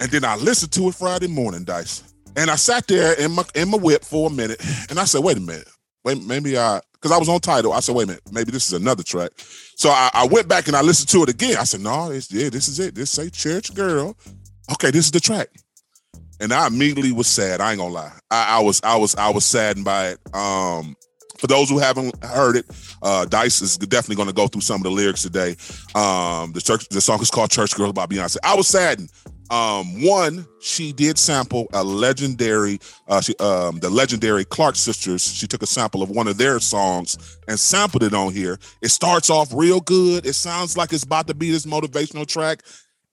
[0.00, 2.07] And then I listened to it Friday morning, Dice.
[2.38, 5.24] And I sat there in my in my whip for a minute, and I said,
[5.24, 5.68] "Wait a minute,
[6.04, 8.68] wait, maybe I." Because I was on title, I said, "Wait a minute, maybe this
[8.68, 9.32] is another track."
[9.74, 11.56] So I, I went back and I listened to it again.
[11.56, 12.94] I said, "No, it's, yeah, this is it.
[12.94, 14.16] This say Church Girl."
[14.72, 15.48] Okay, this is the track.
[16.40, 17.60] And I immediately was sad.
[17.60, 18.12] I ain't gonna lie.
[18.30, 20.18] I, I was I was I was saddened by it.
[20.32, 20.94] Um,
[21.38, 22.66] for those who haven't heard it,
[23.02, 25.56] uh, Dice is definitely going to go through some of the lyrics today.
[25.94, 28.36] Um, the church, the song is called "Church Girl" by Beyonce.
[28.44, 29.10] I was saddened
[29.50, 35.22] um, one, she did sample a legendary, uh, she, um, the legendary Clark sisters.
[35.22, 38.58] She took a sample of one of their songs and sampled it on here.
[38.82, 40.26] It starts off real good.
[40.26, 42.62] It sounds like it's about to be this motivational track.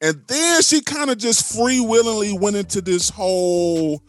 [0.02, 4.04] And then she kind of just free willingly went into this whole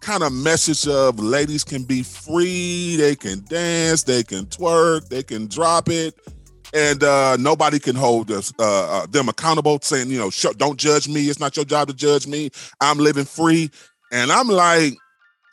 [0.00, 5.22] kind of message of ladies can be free, they can dance, they can twerk, they
[5.22, 6.14] can drop it
[6.74, 11.08] and uh, nobody can hold us, uh, uh, them accountable, saying, you know, don't judge
[11.08, 11.28] me.
[11.28, 12.50] It's not your job to judge me.
[12.80, 13.70] I'm living free.
[14.12, 14.94] And I'm like,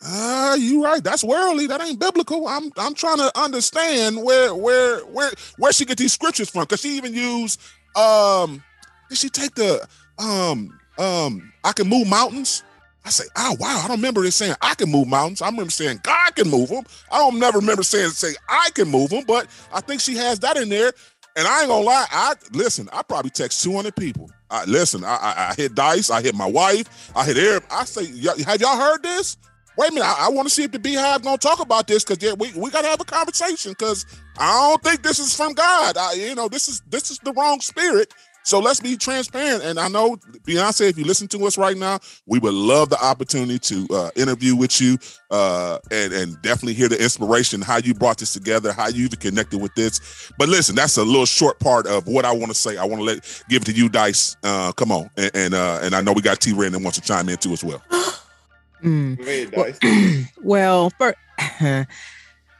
[0.04, 1.04] uh, you right.
[1.04, 1.68] That's worldly.
[1.68, 2.48] That ain't biblical.
[2.48, 6.66] I'm I'm trying to understand where where where where she get these scriptures from.
[6.66, 7.62] Cause she even used
[7.96, 8.64] um
[9.10, 12.64] did she take the um um I can move mountains?
[13.06, 15.42] I say, oh wow, I don't remember it saying I can move mountains.
[15.42, 16.84] I remember saying God can move them.
[17.12, 20.40] I don't never remember saying say I can move them, but I think she has
[20.40, 20.94] that in there.
[21.36, 22.90] And I ain't gonna lie, I listen.
[22.92, 24.30] I probably text 200 people.
[24.50, 25.04] I listen.
[25.04, 26.10] I, I, I hit dice.
[26.10, 27.12] I hit my wife.
[27.16, 27.62] I hit air.
[27.72, 28.06] I say,
[28.44, 29.38] have y'all heard this?
[29.78, 30.06] Wait a minute.
[30.06, 32.52] I, I want to see if the BeyHive gonna talk about this because yeah, we,
[32.54, 34.06] we gotta have a conversation because
[34.38, 35.96] I don't think this is from God.
[35.98, 38.14] I, you know, this is this is the wrong spirit.
[38.44, 39.64] So let's be transparent.
[39.64, 40.16] And I know
[40.48, 44.10] Beyonce, if you listen to us right now, we would love the opportunity to uh,
[44.16, 44.98] interview with you
[45.30, 49.20] uh, and and definitely hear the inspiration, how you brought this together, how you even
[49.20, 50.32] connected with this.
[50.38, 52.78] But listen, that's a little short part of what I want to say.
[52.78, 54.36] I want to let give it to you, Dice.
[54.44, 57.04] Uh, come on, and and, uh, and I know we got T-Ran that wants to
[57.06, 57.82] chime in too as well.
[58.84, 59.20] mm.
[59.20, 61.16] Ahead, well, well, for,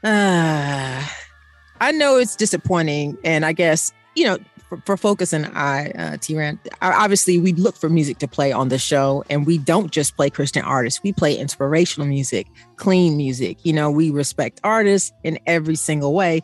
[0.04, 1.08] uh,
[1.82, 4.38] I know it's disappointing, and I guess you know
[4.72, 8.70] for, for Focus and I, uh, T-Ran, obviously we look for music to play on
[8.70, 11.04] the show and we don't just play Christian artists.
[11.04, 13.58] We play inspirational music, clean music.
[13.64, 16.42] You know, we respect artists in every single way.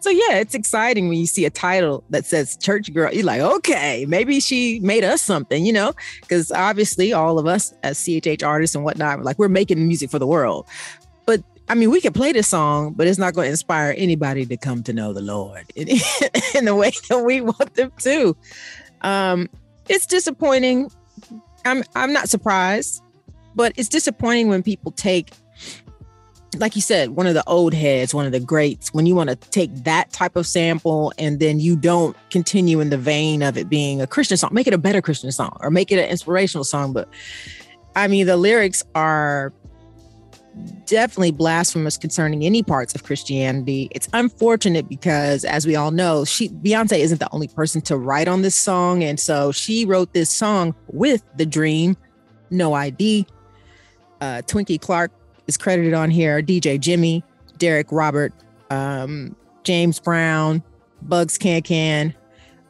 [0.00, 3.14] So yeah, it's exciting when you see a title that says church girl.
[3.14, 7.72] You're like, okay, maybe she made us something, you know, because obviously all of us
[7.82, 10.66] as CHH artists and whatnot, like we're making music for the world.
[11.70, 14.56] I mean, we can play the song, but it's not going to inspire anybody to
[14.56, 15.86] come to know the Lord in,
[16.56, 18.36] in the way that we want them to.
[19.02, 19.48] Um,
[19.88, 20.90] it's disappointing.
[21.64, 23.00] I'm I'm not surprised,
[23.54, 25.30] but it's disappointing when people take,
[26.58, 29.30] like you said, one of the old heads, one of the greats, when you want
[29.30, 33.56] to take that type of sample and then you don't continue in the vein of
[33.56, 36.08] it being a Christian song, make it a better Christian song or make it an
[36.10, 36.92] inspirational song.
[36.92, 37.08] But
[37.94, 39.52] I mean, the lyrics are
[40.86, 43.88] definitely blasphemous concerning any parts of Christianity.
[43.92, 48.28] It's unfortunate because, as we all know, she Beyonce isn't the only person to write
[48.28, 51.96] on this song, and so she wrote this song with the Dream,
[52.50, 53.26] No ID.
[54.20, 55.12] Uh, Twinkie Clark
[55.46, 56.42] is credited on here.
[56.42, 57.24] DJ Jimmy,
[57.58, 58.32] Derek Robert,
[58.70, 59.34] um,
[59.64, 60.62] James Brown,
[61.02, 62.14] Bugs Can Can,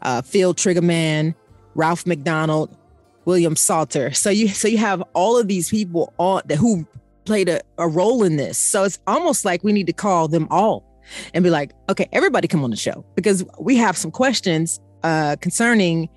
[0.02, 1.34] uh, Phil Triggerman,
[1.74, 2.76] Ralph McDonald,
[3.24, 4.12] William Salter.
[4.12, 6.86] So you so you have all of these people on that who
[7.30, 8.59] played a, a role in this.
[8.59, 10.84] So it's almost like we need to call them all
[11.32, 15.36] and be like, okay, everybody come on the show because we have some questions uh,
[15.40, 16.09] concerning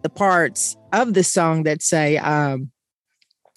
[0.00, 2.70] the parts of the song that say, um,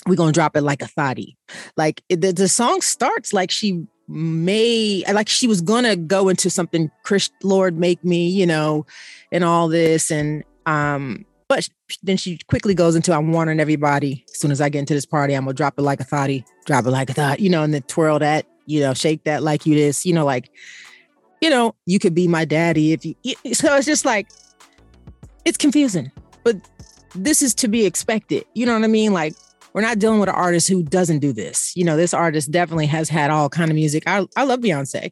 [0.06, 1.38] we're gonna drop it like a thotty.
[1.78, 6.92] Like the, the song starts like she may like she was gonna go into something
[7.04, 8.86] Chris Lord make me, you know,
[9.32, 10.12] and all this.
[10.12, 11.70] And um, but
[12.02, 14.26] then she quickly goes into I'm warning everybody.
[14.32, 16.46] As soon as I get into this party, I'm gonna drop it like a thotty,
[16.66, 19.44] drop it like a thought, you know, and then twirl that, you know, shake that
[19.44, 20.50] like you this, you know, like,
[21.42, 23.16] you know, you could be my daddy if you
[23.54, 24.30] so it's just like
[25.46, 26.12] it's confusing,
[26.44, 26.56] but
[27.14, 28.46] this is to be expected.
[28.56, 29.14] You know what I mean?
[29.14, 29.36] Like
[29.74, 31.76] we're not dealing with an artist who doesn't do this.
[31.76, 34.04] You know, this artist definitely has had all kind of music.
[34.08, 35.12] I, I love Beyonce.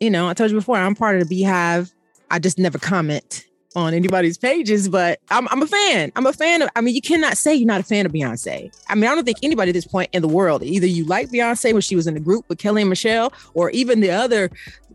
[0.00, 1.92] You know, I told you before, I'm part of the BeyHive.
[2.30, 3.44] I just never comment
[3.74, 6.12] on anybody's pages, but I'm, I'm a fan.
[6.16, 8.74] I'm a fan of, I mean, you cannot say you're not a fan of Beyonce.
[8.88, 11.30] I mean, I don't think anybody at this point in the world, either you like
[11.30, 14.50] Beyonce when she was in the group with Kelly and Michelle, or even the other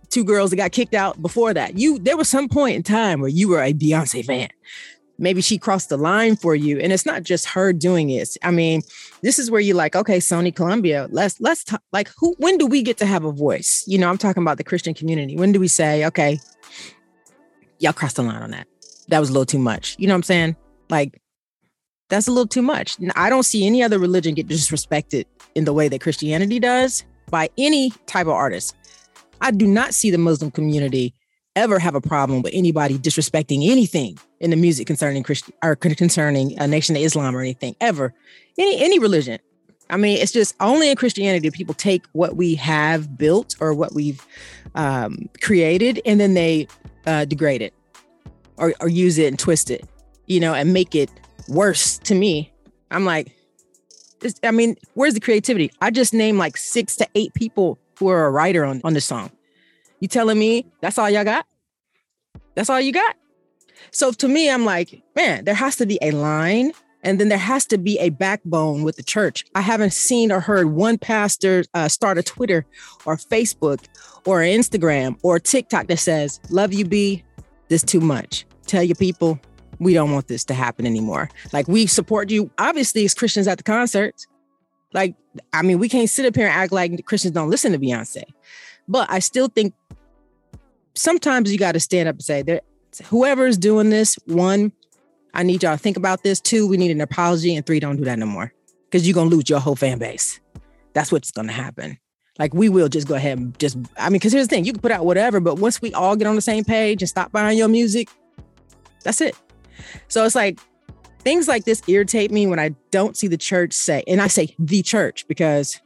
[0.10, 1.78] two girls that got kicked out before that.
[1.78, 4.50] You, there was some point in time where you were a Beyonce fan
[5.20, 8.50] maybe she crossed the line for you and it's not just her doing it i
[8.50, 8.82] mean
[9.22, 12.66] this is where you're like okay sony columbia let's let's talk like who when do
[12.66, 15.52] we get to have a voice you know i'm talking about the christian community when
[15.52, 16.40] do we say okay
[17.80, 18.68] y'all crossed the line on that.
[19.08, 19.96] That was a little too much.
[19.98, 20.56] You know what i'm saying?
[20.90, 21.22] Like
[22.10, 22.98] that's a little too much.
[23.16, 25.26] I don't see any other religion get disrespected
[25.56, 28.76] in the way that christianity does by any type of artist.
[29.42, 31.14] I do not see the muslim community
[31.56, 36.58] ever have a problem with anybody disrespecting anything in the music concerning Christian or concerning
[36.60, 38.14] a nation of Islam or anything ever,
[38.58, 39.40] any any religion.
[39.90, 43.74] I mean, it's just only in Christianity do people take what we have built or
[43.74, 44.26] what we've
[44.76, 46.68] um, created and then they
[47.06, 47.74] uh, degrade it
[48.58, 49.86] or, or use it and twist it,
[50.28, 51.10] you know, and make it
[51.48, 51.98] worse.
[52.00, 52.52] To me,
[52.92, 53.36] I'm like,
[54.44, 55.72] I mean, where's the creativity?
[55.82, 59.06] I just named like six to eight people who are a writer on on this
[59.06, 59.32] song.
[60.00, 61.46] You telling me that's all y'all got?
[62.56, 63.16] That's all you got?
[63.92, 66.74] So to me, I'm like, man, there has to be a line
[67.04, 69.46] and then there has to be a backbone with the church.
[69.56, 72.66] I haven't seen or heard one pastor uh, start a Twitter
[73.06, 73.86] or Facebook
[74.26, 77.24] or Instagram or TikTok that says, Love you, B,
[77.68, 78.46] this too much.
[78.66, 79.40] Tell your people
[79.80, 81.30] we don't want this to happen anymore.
[81.54, 84.28] Like we support you, obviously, as Christians at the concerts.
[84.94, 85.16] Like,
[85.54, 88.24] I mean, we can't sit up here and act like Christians don't listen to Beyonce.
[88.88, 89.74] But I still think
[90.96, 92.62] sometimes you got to stand up and say, there,
[93.06, 94.72] whoever's doing this, one,
[95.34, 96.42] I need y'all to think about this.
[96.42, 97.56] Two, we need an apology.
[97.56, 98.52] And three, don't do that no more
[98.86, 100.40] because you're to lose your whole fan base.
[100.94, 102.00] That's what's to happen.
[102.40, 104.72] Like we will just go ahead and just, I mean, because here's the thing you
[104.72, 107.34] can put out whatever, but once we all get on the same page and stop
[107.34, 108.08] buying your music,
[109.04, 109.36] that's it.
[110.08, 110.60] So it's like
[111.20, 114.56] things like this irritate me when I don't see the church say, and I say
[114.58, 115.82] the church because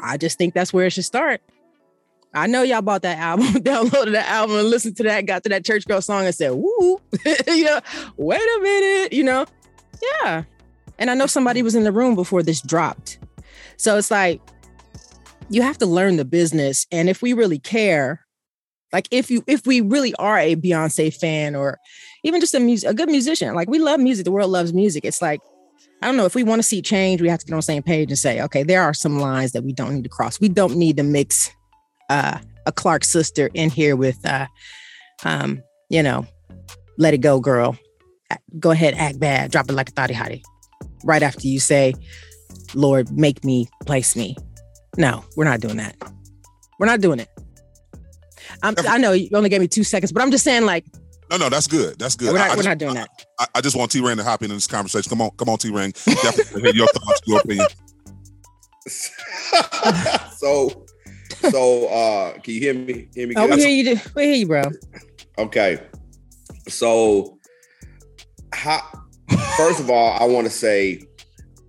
[0.00, 1.40] I just think that's where it should start.
[2.34, 5.48] I know y'all bought that album, downloaded that album, and listened to that, got to
[5.50, 7.80] that church girl song and said, woo, know,
[8.16, 9.46] wait a minute, you know?
[10.22, 10.42] Yeah.
[10.98, 13.18] And I know somebody was in the room before this dropped.
[13.76, 14.40] So it's like,
[15.50, 16.86] you have to learn the business.
[16.92, 18.26] And if we really care,
[18.92, 21.78] like if you if we really are a Beyonce fan or
[22.24, 25.04] even just a music a good musician, like we love music, the world loves music.
[25.04, 25.40] It's like,
[26.02, 27.62] I don't know, if we want to see change, we have to get on the
[27.62, 30.40] same page and say, okay, there are some lines that we don't need to cross.
[30.40, 31.50] We don't need to mix
[32.08, 34.46] uh, a Clark sister in here with, uh,
[35.24, 36.26] um, you know,
[36.98, 37.76] let it go, girl.
[38.58, 40.42] Go ahead, act bad, drop it like a thotty hottie.
[41.04, 41.94] Right after you say,
[42.74, 44.36] Lord, make me, place me.
[44.98, 45.96] No, we're not doing that.
[46.78, 47.28] We're not doing it.
[48.62, 50.84] I'm, I know you only gave me two seconds, but I'm just saying, like,
[51.30, 51.98] no, no, that's good.
[51.98, 52.32] That's good.
[52.32, 53.08] We're not, I, I we're just, not doing that.
[53.38, 55.08] I, I, just want T Ran to hop in, in this conversation.
[55.08, 55.92] Come on, come on, T Ran.
[56.04, 57.66] Definitely your thoughts, your opinion.
[60.36, 60.86] so
[61.50, 63.08] so uh can you hear me?
[63.14, 63.34] Hear me?
[63.36, 64.00] Oh, we hear you.
[64.14, 64.62] We hear you, bro.
[65.36, 65.80] Okay.
[66.68, 67.38] So
[68.54, 68.80] how
[69.56, 71.02] first of all, I want to say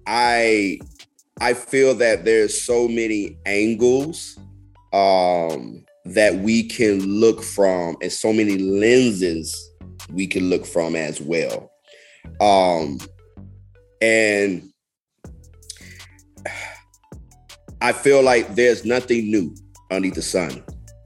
[0.07, 0.79] I
[1.41, 4.37] I feel that there's so many angles
[4.91, 9.55] um that we can look from and so many lenses
[10.11, 11.71] we can look from as well.
[12.41, 12.99] Um
[14.01, 14.69] and
[17.81, 19.55] I feel like there's nothing new
[19.91, 20.63] underneath the sun.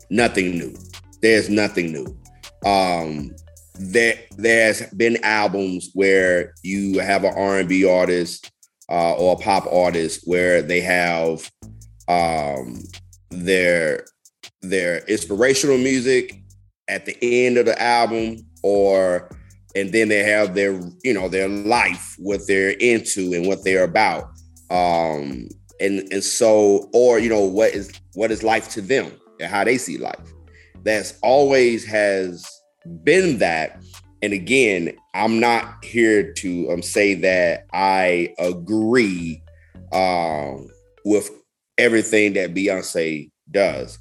[0.09, 0.73] Nothing new.
[1.21, 2.17] There's nothing new.
[2.65, 3.35] Um,
[3.75, 8.51] there there's been albums where you have an R&B artist
[8.89, 11.49] uh, or a pop artist where they have
[12.07, 12.81] um,
[13.29, 14.05] their
[14.61, 16.41] their inspirational music
[16.87, 19.29] at the end of the album or
[19.75, 23.83] and then they have their you know their life what they're into and what they're
[23.83, 24.29] about
[24.69, 25.47] um
[25.79, 29.63] and and so or you know what is what is life to them and how
[29.63, 30.33] they see life.
[30.83, 32.45] That's always has
[33.03, 33.81] been that
[34.23, 39.43] and again, I'm not here to um, say that I agree
[39.91, 40.69] um,
[41.03, 41.29] with
[41.77, 43.99] everything that Beyonce does.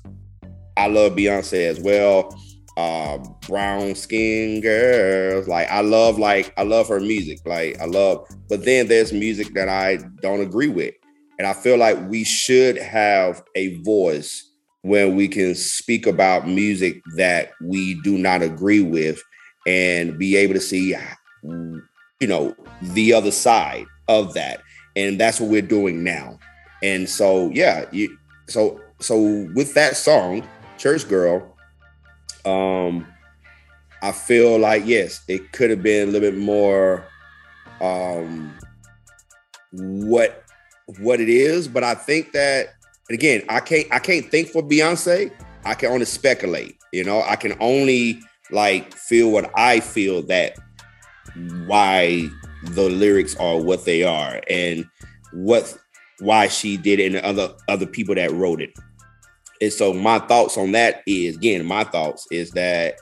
[0.77, 2.33] I love Beyonce as well.
[2.77, 3.19] Uh,
[3.49, 8.25] brown skin girls, like I love, like I love her music, like I love.
[8.49, 10.95] But then there's music that I don't agree with,
[11.39, 14.49] and I feel like we should have a voice
[14.83, 19.21] when we can speak about music that we do not agree with
[19.67, 20.97] and be able to see
[21.43, 24.63] you know the other side of that.
[24.95, 26.39] And that's what we're doing now.
[26.83, 28.17] And so yeah you,
[28.49, 30.47] so so with that song
[30.79, 31.57] church girl
[32.45, 33.07] um
[34.03, 37.05] i feel like yes it could have been a little bit more
[37.81, 38.53] um
[39.73, 40.45] what
[40.99, 41.69] what it is.
[41.69, 42.75] But i think that
[43.11, 45.33] again i can't i can't think for beyonce.
[45.65, 47.23] I can only speculate you know?
[47.23, 48.23] I can only
[48.53, 50.57] like feel what i feel that
[51.67, 52.29] why
[52.65, 54.87] the lyrics are what they are and
[55.33, 55.77] what
[56.21, 58.73] why she did it and other other people that wrote it.
[59.61, 62.97] And so my thoughts on that is again, my thoughts is that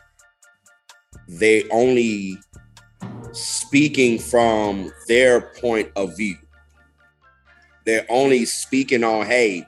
[1.29, 2.39] they only
[3.33, 6.37] speaking from their point of view.
[7.87, 9.67] They're only speaking on, hey,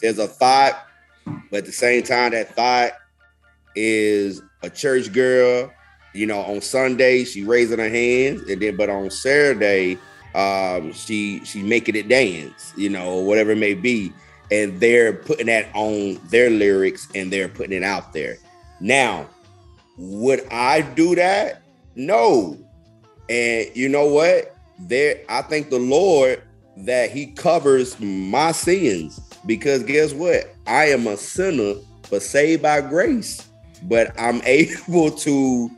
[0.00, 0.86] there's a thought,
[1.24, 2.92] but at the same time, that thought
[3.74, 5.70] is a church girl
[6.14, 9.98] you know, on Sunday she raising her hands, and then but on Saturday,
[10.34, 14.12] um, she she making it dance, you know, whatever it may be,
[14.50, 18.36] and they're putting that on their lyrics and they're putting it out there.
[18.80, 19.28] Now,
[19.98, 21.62] would I do that?
[21.96, 22.56] No.
[23.28, 24.56] And you know what?
[24.78, 26.42] There, I thank the Lord
[26.78, 30.54] that He covers my sins because guess what?
[30.66, 31.74] I am a sinner,
[32.10, 33.48] but saved by grace.
[33.84, 35.70] But I'm able to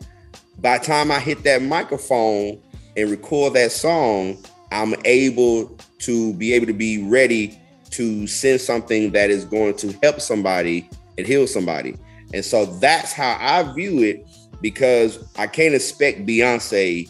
[0.59, 2.61] by time I hit that microphone
[2.97, 4.43] and record that song,
[4.73, 7.59] I'm able to be able to be ready
[7.91, 10.89] to send something that is going to help somebody
[11.19, 11.97] and heal somebody.
[12.35, 14.27] And so that's how I view it
[14.61, 17.09] because I can't expect Beyonce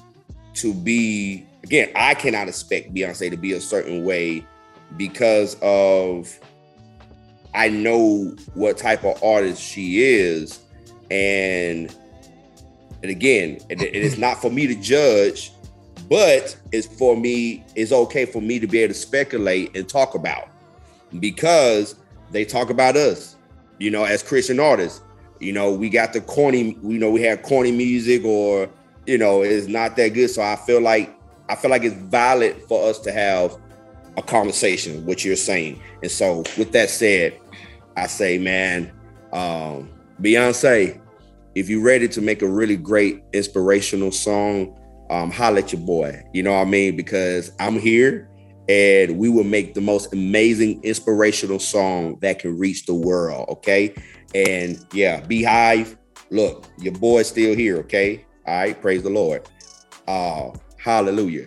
[0.54, 4.44] to be, again, I cannot expect Beyonce to be a certain way
[4.96, 6.38] because of
[7.54, 10.60] I know what type of artist she is.
[11.10, 11.94] And
[13.02, 15.52] and again, it, it is not for me to judge,
[16.08, 20.14] but it's for me, it's okay for me to be able to speculate and talk
[20.14, 20.48] about
[21.20, 21.96] because
[22.30, 23.36] they talk about us,
[23.78, 25.02] you know, as Christian artists.
[25.38, 28.70] You know, we got the corny, you know, we have corny music or,
[29.06, 30.30] you know, it's not that good.
[30.30, 31.14] So I feel like
[31.48, 33.56] I feel like it's valid for us to have
[34.16, 35.80] a conversation, what you're saying.
[36.02, 37.38] And so with that said,
[37.96, 38.90] I say, man,
[39.32, 39.90] um,
[40.20, 41.00] Beyonce,
[41.54, 44.78] if you're ready to make a really great inspirational song,
[45.10, 46.22] um, holla at your boy.
[46.32, 46.96] You know what I mean?
[46.96, 48.28] Because I'm here
[48.68, 53.48] and we will make the most amazing inspirational song that can reach the world.
[53.48, 53.94] Okay.
[54.34, 55.96] And yeah, BeyHive,
[56.30, 57.78] look, your boy's still here.
[57.78, 58.26] Okay.
[58.46, 58.80] All right.
[58.80, 59.48] Praise the Lord.
[60.08, 61.46] Uh, hallelujah.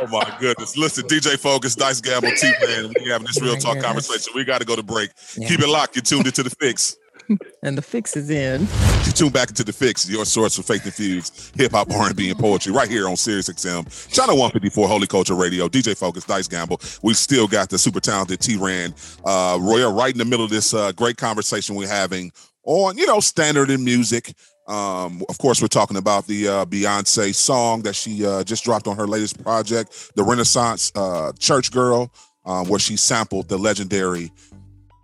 [0.00, 0.76] Oh my goodness.
[0.76, 4.32] Listen, DJ Focus, Dice Gamble, T Man, we having this real talk conversation.
[4.34, 5.10] We got to go to break.
[5.36, 5.48] Yeah.
[5.48, 5.96] Keep it locked.
[5.96, 6.96] You tuned into the fix.
[7.62, 8.62] and the fix is in.
[9.04, 12.16] You tune back into the fix, your source for faith infused hip hop, R and
[12.16, 15.68] B, and poetry, right here on Sirius XM, channel 154, Holy Culture Radio.
[15.68, 16.80] DJ Focus, Dice Gamble.
[17.02, 18.94] We still got the super talented T Ran
[19.24, 22.32] uh, Royal right in the middle of this uh, great conversation we're having
[22.64, 24.34] on, you know, standard in music.
[24.66, 28.86] Um, of course, we're talking about the uh, Beyonce song that she uh, just dropped
[28.86, 32.10] on her latest project, the Renaissance uh, Church Girl,
[32.46, 34.32] uh, where she sampled the legendary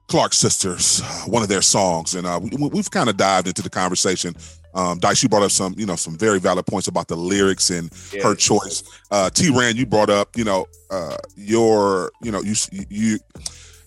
[0.08, 3.70] Clark Sisters, one of their songs, and uh, we, have kind of dived into the
[3.70, 4.34] conversation.
[4.74, 7.70] Um, Dice, you brought up some, you know, some very valid points about the lyrics
[7.70, 8.22] and yeah.
[8.22, 8.82] her choice.
[9.11, 12.54] Uh, T-Ran, you brought up, you know, uh, your, you know, you
[12.88, 13.18] you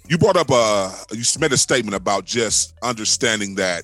[0.07, 3.83] you brought up a, uh, you made a statement about just understanding that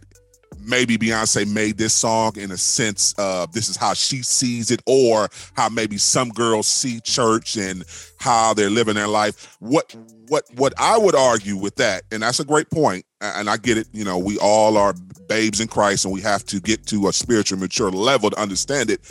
[0.60, 4.82] maybe Beyonce made this song in a sense of this is how she sees it,
[4.86, 7.84] or how maybe some girls see church and
[8.20, 9.58] how they're living their life.
[9.60, 9.96] What
[10.28, 13.78] what what I would argue with that, and that's a great point, and I get
[13.78, 13.88] it.
[13.92, 14.94] You know, we all are
[15.28, 18.90] babes in Christ, and we have to get to a spiritual mature level to understand
[18.90, 19.02] it.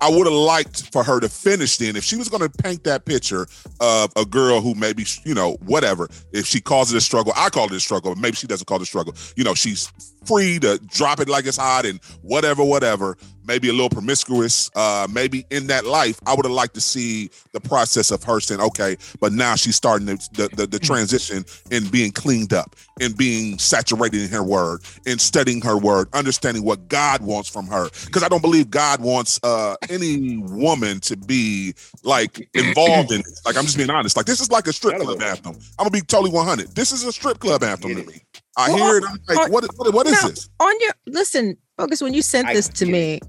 [0.00, 1.96] I would have liked for her to finish then.
[1.96, 3.46] If she was going to paint that picture
[3.80, 7.48] of a girl who maybe, you know, whatever, if she calls it a struggle, I
[7.48, 8.14] call it a struggle.
[8.14, 9.14] Maybe she doesn't call it a struggle.
[9.36, 9.90] You know, she's
[10.26, 13.16] free to drop it like it's hot and whatever, whatever.
[13.46, 14.70] Maybe a little promiscuous.
[14.74, 18.40] Uh, maybe in that life, I would have liked to see the process of her
[18.40, 22.74] saying, "Okay," but now she's starting the the, the, the transition in being cleaned up,
[23.00, 27.66] and being saturated in her word, in studying her word, understanding what God wants from
[27.66, 27.90] her.
[28.06, 33.20] Because I don't believe God wants uh, any woman to be like involved in.
[33.20, 33.26] It.
[33.44, 34.16] Like I'm just being honest.
[34.16, 35.56] Like this is like a strip club anthem.
[35.78, 36.74] I'm gonna be totally 100.
[36.74, 38.22] This is a strip club anthem to me.
[38.56, 39.04] I well, hear it.
[39.04, 40.48] I'm like, on, what, what, what is now, this?
[40.60, 42.00] On your listen, focus.
[42.02, 43.20] When you sent this to me,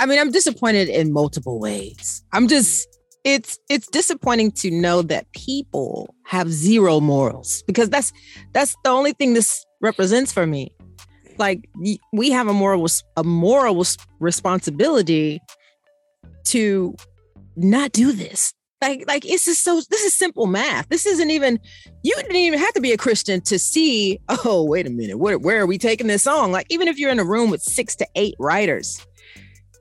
[0.00, 2.22] I mean, I'm disappointed in multiple ways.
[2.32, 2.88] I'm just
[3.24, 8.12] it's it's disappointing to know that people have zero morals because that's
[8.52, 10.74] that's the only thing this represents for me.
[11.36, 11.68] Like
[12.12, 13.84] we have a moral a moral
[14.18, 15.40] responsibility
[16.46, 16.94] to
[17.56, 20.88] not do this like, like it's just so this is simple math.
[20.88, 21.58] This isn't even
[22.02, 25.38] you didn't even have to be a Christian to see, oh, wait a minute, where,
[25.38, 26.52] where are we taking this song?
[26.52, 29.04] Like, even if you're in a room with six to eight writers,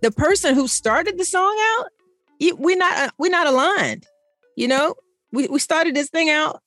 [0.02, 1.88] the person who started the song out,
[2.58, 4.06] we're not uh, we're not aligned.
[4.56, 4.96] You know,
[5.32, 6.62] we, we started this thing out,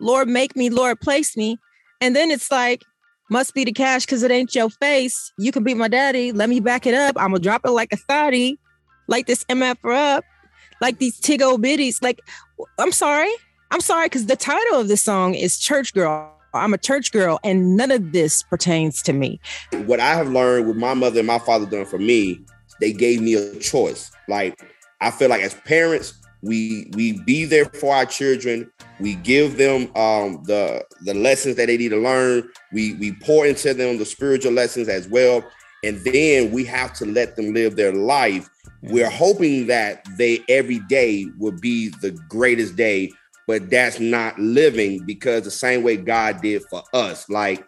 [0.00, 1.58] Lord, make me, Lord, place me.
[2.00, 2.82] And then it's like,
[3.30, 5.32] must be the cash because it ain't your face.
[5.38, 6.32] You can be my daddy.
[6.32, 7.16] Let me back it up.
[7.18, 8.58] I'm gonna drop it like a 30,
[9.08, 10.24] like this MF up
[10.80, 12.02] like these Tiggo biddies.
[12.02, 12.20] Like,
[12.78, 13.32] I'm sorry.
[13.70, 16.32] I'm sorry, because the title of the song is Church Girl.
[16.54, 19.40] I'm a church girl, and none of this pertains to me.
[19.84, 22.40] What I have learned with my mother and my father doing for me,
[22.80, 24.10] they gave me a choice.
[24.28, 24.58] Like,
[25.00, 28.70] I feel like as parents, we we be there for our children.
[29.00, 32.48] We give them um, the the lessons that they need to learn.
[32.72, 35.44] We we pour into them the spiritual lessons as well,
[35.84, 38.48] and then we have to let them live their life
[38.88, 43.10] we're hoping that they every day will be the greatest day,
[43.46, 47.28] but that's not living because the same way God did for us.
[47.28, 47.66] Like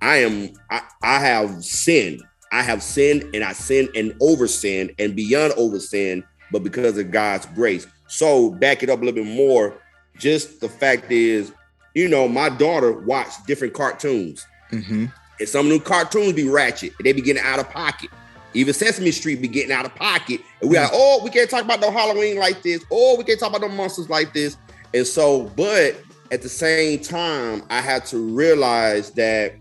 [0.00, 2.22] I am, I, I have sinned.
[2.52, 6.96] I have sinned and I sinned and over sinned and beyond over sinned, but because
[6.98, 7.86] of God's grace.
[8.06, 9.74] So back it up a little bit more.
[10.18, 11.52] Just the fact is,
[11.94, 14.46] you know, my daughter watched different cartoons.
[14.72, 15.06] Mm-hmm.
[15.40, 16.92] And some new cartoons be ratchet.
[17.02, 18.10] They be getting out of pocket.
[18.54, 20.40] Even Sesame Street be getting out of pocket.
[20.60, 22.84] And we are, oh, we can't talk about no Halloween like this.
[22.90, 24.56] Oh, we can't talk about no monsters like this.
[24.94, 25.96] And so, but
[26.30, 29.54] at the same time, I had to realize that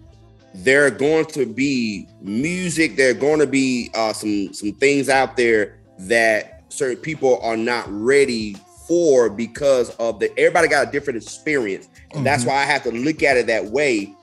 [0.53, 5.09] there are going to be music, there are going to be uh, some some things
[5.09, 8.55] out there that certain people are not ready
[8.87, 11.89] for because of the everybody got a different experience.
[12.09, 12.23] And mm-hmm.
[12.23, 14.13] that's why I have to look at it that way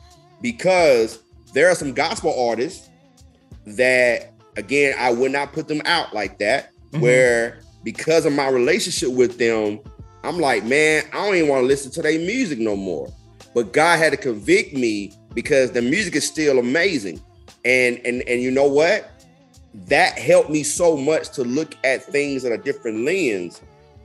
[0.41, 1.21] because
[1.53, 2.91] there are some gospel artists
[3.67, 6.71] that again, I would not put them out like that.
[6.93, 7.01] Mm-hmm.
[7.01, 9.81] Where because of my relationship with them,
[10.23, 13.13] I'm like, man, I don't even want to listen to their music no more.
[13.55, 17.21] But God had to convict me because the music is still amazing.
[17.65, 19.11] And and and you know what?
[19.87, 23.61] That helped me so much to look at things in a different lens.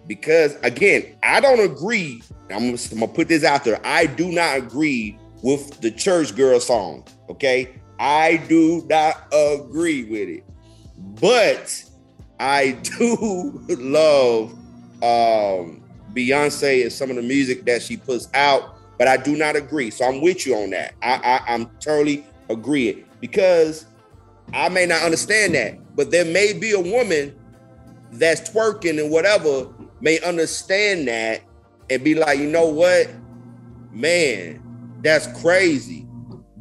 [0.07, 2.21] Because again, I don't agree.
[2.49, 3.79] I'm, I'm gonna put this out there.
[3.85, 7.05] I do not agree with the church girl song.
[7.29, 7.78] Okay.
[7.99, 10.43] I do not agree with it.
[10.97, 11.83] But
[12.39, 14.53] I do love
[15.03, 15.83] um,
[16.13, 19.91] Beyonce and some of the music that she puts out, but I do not agree.
[19.91, 20.95] So I'm with you on that.
[21.01, 23.85] I, I, I'm totally agreeing because
[24.53, 27.35] I may not understand that, but there may be a woman
[28.13, 29.67] that's twerking and whatever
[30.01, 31.41] may understand that
[31.89, 33.09] and be like, you know what,
[33.91, 34.61] man,
[35.01, 36.05] that's crazy.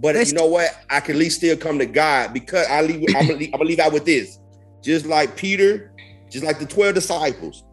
[0.01, 0.71] But you know what?
[0.89, 3.05] I can at least still come to God because I leave.
[3.17, 4.39] I'm gonna leave, I'm gonna leave out with this.
[4.83, 5.93] Just like Peter,
[6.31, 7.65] just like the twelve disciples,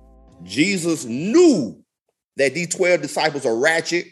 [0.44, 1.80] Jesus knew
[2.38, 4.08] that these twelve disciples are ratchet.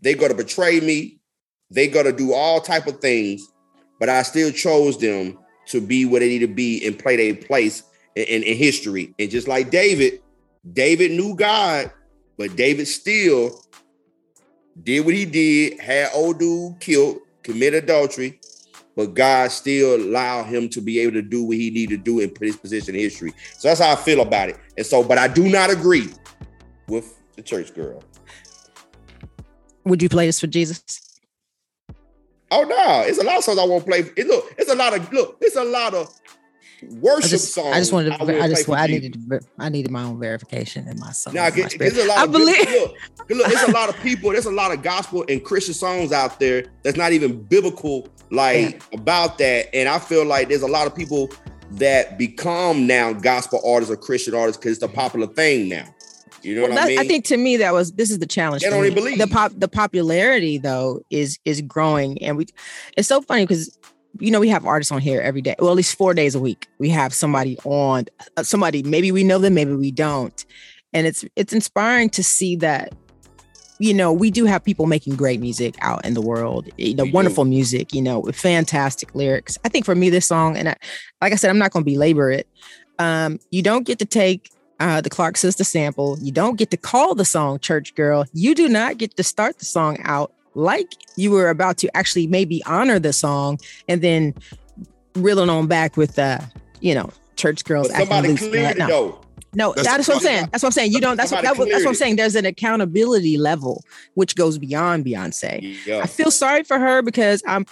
[0.00, 1.18] They're gonna betray me.
[1.70, 3.46] They're gonna do all type of things.
[3.98, 7.34] But I still chose them to be what they need to be and play their
[7.34, 7.82] place
[8.14, 9.14] in, in, in history.
[9.18, 10.22] And just like David,
[10.72, 11.90] David knew God,
[12.38, 13.60] but David still
[14.82, 18.40] did what he did, had old dude killed, commit adultery,
[18.96, 22.20] but God still allowed him to be able to do what he needed to do
[22.20, 23.32] and put his position in history.
[23.58, 24.56] So that's how I feel about it.
[24.76, 26.08] And so, but I do not agree
[26.88, 28.02] with the church girl.
[29.84, 30.84] Would you play this for Jesus?
[32.50, 34.00] Oh no, it's a lot of songs I won't play.
[34.16, 36.12] It, look, it's a lot of look, it's a lot of
[36.82, 37.76] worship I just, songs.
[37.76, 38.22] I just wanted to.
[38.22, 38.68] I, I just.
[38.68, 39.14] I needed.
[39.14, 41.34] To, I needed my own verification in my song.
[41.34, 42.18] Now, there's a lot.
[42.18, 42.70] I of, believe.
[42.70, 42.96] Look,
[43.30, 44.30] look, there's a lot of people.
[44.30, 48.72] There's a lot of gospel and Christian songs out there that's not even biblical, like
[48.72, 48.98] yeah.
[48.98, 49.74] about that.
[49.74, 51.30] And I feel like there's a lot of people
[51.72, 55.86] that become now gospel artists or Christian artists because it's a popular thing now.
[56.42, 56.98] You know Well, what I mean?
[56.98, 58.62] I think to me that was this is the challenge.
[58.62, 59.18] They don't even believe.
[59.18, 62.46] the pop the popularity though is is growing, and we
[62.96, 63.76] it's so funny because
[64.18, 65.54] you know we have artists on here every day.
[65.58, 66.66] Well, at least four days a week.
[66.78, 68.06] We have somebody on
[68.36, 68.82] uh, somebody.
[68.82, 70.44] Maybe we know them, maybe we don't,
[70.92, 72.94] and it's it's inspiring to see that.
[73.78, 76.68] You know, we do have people making great music out in the world.
[76.76, 77.14] You know, We do.
[77.14, 77.94] wonderful music.
[77.94, 79.58] You know, with fantastic lyrics.
[79.64, 80.76] I think for me, this song, and I,
[81.22, 82.46] like I said, I'm not going to belabor it.
[82.98, 84.50] Um, you don't get to take
[84.80, 86.18] uh, the Clark sister sample.
[86.20, 88.26] You don't get to call the song Church Girl.
[88.34, 92.26] You do not get to start the song out like you were about to actually
[92.26, 94.34] maybe honor the song and then
[95.14, 96.40] reeling on back with, uh,
[96.80, 97.88] you know, Church Girls.
[97.88, 98.48] but acting somebody loose.
[98.48, 99.20] cleared no, though.
[99.54, 100.48] no, That's that's what I'm saying.
[100.52, 100.92] That's what I'm saying.
[100.92, 101.16] You don't.
[101.16, 102.16] That's what, that, that's what I'm saying.
[102.16, 103.84] There's an accountability level
[104.14, 105.86] which goes beyond Beyonce.
[105.86, 105.98] Yeah.
[105.98, 107.66] I feel sorry for her because I'm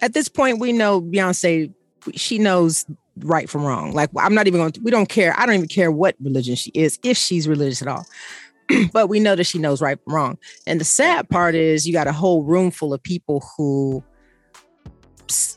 [0.00, 1.72] at this point we know Beyonce
[2.14, 2.84] she knows
[3.18, 3.92] right from wrong.
[3.92, 5.38] Like I'm not even going to we don't care.
[5.38, 8.06] I don't even care what religion she is if she's religious at all.
[8.92, 10.38] but we know that she knows right from wrong.
[10.66, 14.02] And the sad part is you got a whole room full of people who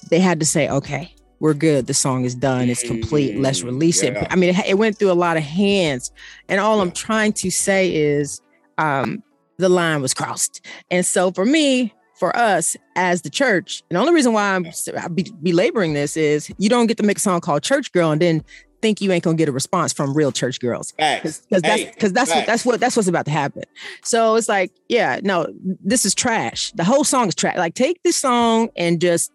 [0.10, 1.88] they had to say, "Okay, we're good.
[1.88, 2.70] The song is done.
[2.70, 3.38] It's complete.
[3.38, 4.22] Let's Mm, release yeah.
[4.24, 6.12] it." I mean, it, it went through a lot of hands.
[6.50, 8.42] And all I'm trying to say is
[8.78, 9.24] um
[9.58, 10.66] the line was crossed.
[10.92, 14.66] And so for me, for us as the church, and the only reason why I'm
[15.14, 18.22] be, belaboring this is you don't get to make a song called Church Girl and
[18.22, 18.44] then
[18.82, 22.34] think you ain't gonna get a response from real church girls because that's because that's
[22.34, 23.64] what that's what that's what's about to happen.
[24.04, 26.72] So it's like, yeah, no, this is trash.
[26.74, 27.58] The whole song is trash.
[27.58, 29.32] Like, take this song and just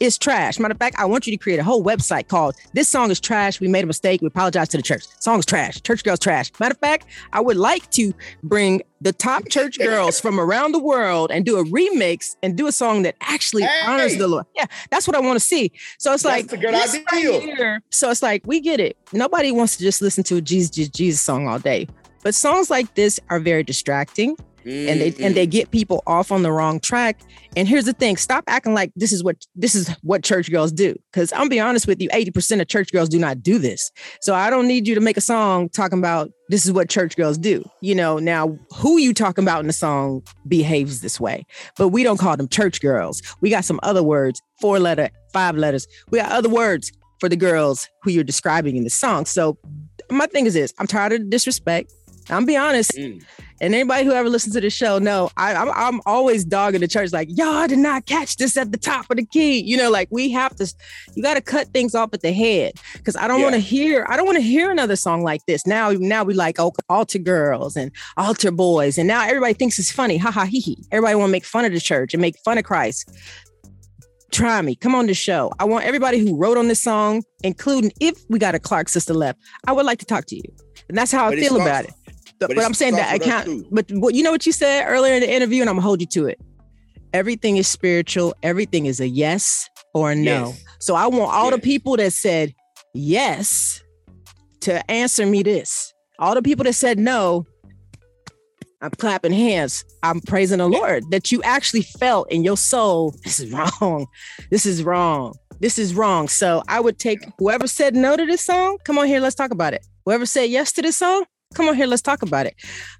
[0.00, 0.58] it's trash.
[0.58, 3.20] Matter of fact, I want you to create a whole website called "This Song Is
[3.20, 4.20] Trash." We made a mistake.
[4.20, 5.04] We apologize to the church.
[5.20, 5.80] Song is trash.
[5.82, 6.50] Church girls trash.
[6.60, 10.78] Matter of fact, I would like to bring the top church girls from around the
[10.78, 13.80] world and do a remix and do a song that actually Hey!
[13.86, 14.46] honors the Lord.
[14.54, 15.70] Yeah, that's what I want to see.
[15.98, 17.54] So it's That's like a good idea.
[17.60, 18.96] right so it's like we get it.
[19.12, 21.86] Nobody wants to just listen to a Jesus, Jesus, Jesus song all day.
[22.22, 24.36] But songs like this are very distracting
[24.66, 25.50] and they and they mm-hmm.
[25.50, 27.20] get people off on the wrong track.
[27.56, 30.72] And here's the thing: stop acting like this is what this is what church girls
[30.72, 30.96] do.
[31.12, 33.90] Because I'm be honest with you, 80% of church girls do not do this.
[34.20, 37.16] So I don't need you to make a song talking about this is what church
[37.16, 37.64] girls do.
[37.80, 41.46] You know, now who you talking about in the song behaves this way,
[41.76, 43.22] but we don't call them church girls.
[43.40, 45.86] We got some other words, four letter, five letters.
[46.10, 49.26] We got other words for the girls who you're describing in the song.
[49.26, 49.58] So
[50.10, 51.92] my thing is this: I'm tired of the disrespect.
[52.30, 52.92] I'm be honest.
[52.92, 53.22] Mm.
[53.60, 56.88] And anybody who ever listens to the show know I, I'm, I'm always dogging the
[56.88, 59.60] church like y'all did not catch this at the top of the key.
[59.60, 60.70] You know, like we have to.
[61.14, 63.44] You got to cut things off at the head because I don't Yeah.
[63.44, 64.04] want to hear.
[64.10, 65.66] I don't want to hear another song like this.
[65.66, 69.90] Now, now we like oh, altar girls and altar boys, and now everybody thinks it's
[69.90, 70.18] funny.
[70.18, 70.84] Ha ha hee hee.
[70.92, 73.10] Everybody want to make fun of the church and make fun of Christ.
[74.32, 74.74] Try me.
[74.74, 75.50] Come on the show.
[75.60, 79.14] I want everybody who wrote on this song, including if we got a Clark sister
[79.14, 80.42] left, I would like to talk to you.
[80.88, 81.94] And that's how But I feel starts- about it.
[82.38, 83.64] But, but I'm saying that I starts with us can't.
[83.64, 83.68] too.
[83.70, 86.00] But what you know what you said earlier in the interview, and I'm gonna hold
[86.00, 86.40] you to it.
[87.12, 88.34] Everything is spiritual.
[88.42, 90.48] Everything is a yes or a no.
[90.48, 90.64] Yes.
[90.80, 92.54] So I want all the people that said
[92.92, 93.82] yes
[94.60, 95.94] to answer me this.
[96.18, 97.46] All the people that said no,
[98.82, 99.84] I'm clapping hands.
[100.02, 104.06] I'm praising the Lord that you actually felt in your soul, this is wrong.
[104.50, 105.34] This is wrong.
[105.60, 106.28] This is wrong.
[106.28, 109.50] So I would take whoever said no to this song, come on here, let's talk
[109.50, 109.86] about it.
[110.04, 111.24] Whoever said yes to this song,
[111.54, 112.54] come on here, let's talk about it.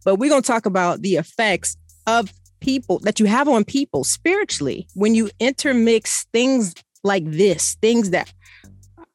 [0.04, 1.76] But we're going to talk about the effects
[2.06, 6.74] of people that you have on people spiritually when you intermix things
[7.04, 8.32] like this, things that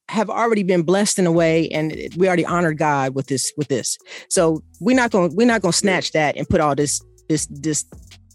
[0.10, 3.70] have already been blessed in a way and we already honored God with this with
[3.70, 3.98] this.
[4.30, 7.48] So we're not going we're not going to snatch that and put all this this
[7.50, 7.86] this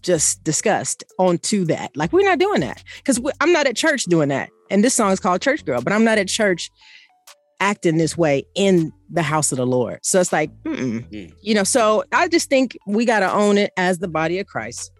[0.01, 1.95] just disgust onto that.
[1.95, 4.49] Like we're not doing that cuz I'm not at church doing that.
[4.71, 6.71] And this song is called Church Girl, but I'm not at church
[7.59, 9.99] acting this way in the house of the Lord.
[10.03, 10.51] So it's like.
[10.63, 11.33] Mm.
[11.41, 14.47] you know, so I just think we got to own it as the body of
[14.47, 14.91] Christ.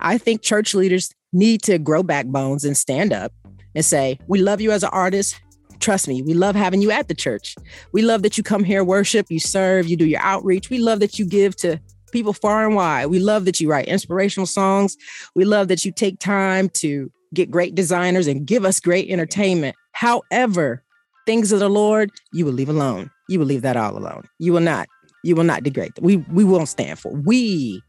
[0.00, 3.32] I think church leaders need to grow backbones and stand up
[3.74, 5.40] and say, We love you as an artist.
[5.80, 7.56] Trust me, we love having you at the church.
[7.92, 10.70] We love that you come here, worship, you serve, you do your outreach.
[10.70, 11.80] We love that you give to
[12.12, 13.06] people far and wide.
[13.06, 14.96] We love that you write inspirational songs.
[15.34, 19.74] We love that you take time to get great designers and give us great entertainment.
[19.92, 20.84] However,
[21.26, 23.10] things of the Lord, you will leave alone.
[23.28, 24.24] You will leave that all alone.
[24.38, 24.88] You will not.
[25.24, 25.92] You will not degrade.
[26.00, 27.12] We we won't stand for.
[27.12, 27.80] We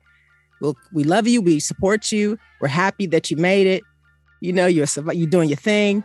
[0.62, 0.76] will.
[0.92, 1.42] We love you.
[1.42, 2.38] We support you.
[2.62, 3.84] We're happy that you made it.
[4.42, 6.04] You know you're you're doing your thing,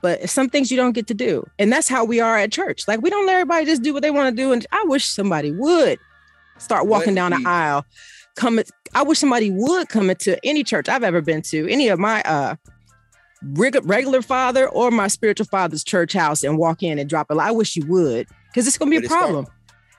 [0.00, 2.88] but some things you don't get to do, and that's how we are at church.
[2.88, 4.52] Like we don't let everybody just do what they want to do.
[4.52, 5.98] And I wish somebody would
[6.58, 7.84] start walking down the aisle.
[8.36, 8.60] Come.
[8.94, 12.22] I wish somebody would come into any church I've ever been to, any of my
[12.22, 12.56] uh
[13.44, 17.38] regular father or my spiritual father's church house and walk in and drop it.
[17.38, 19.46] I wish you would, because it's gonna be But a it problem.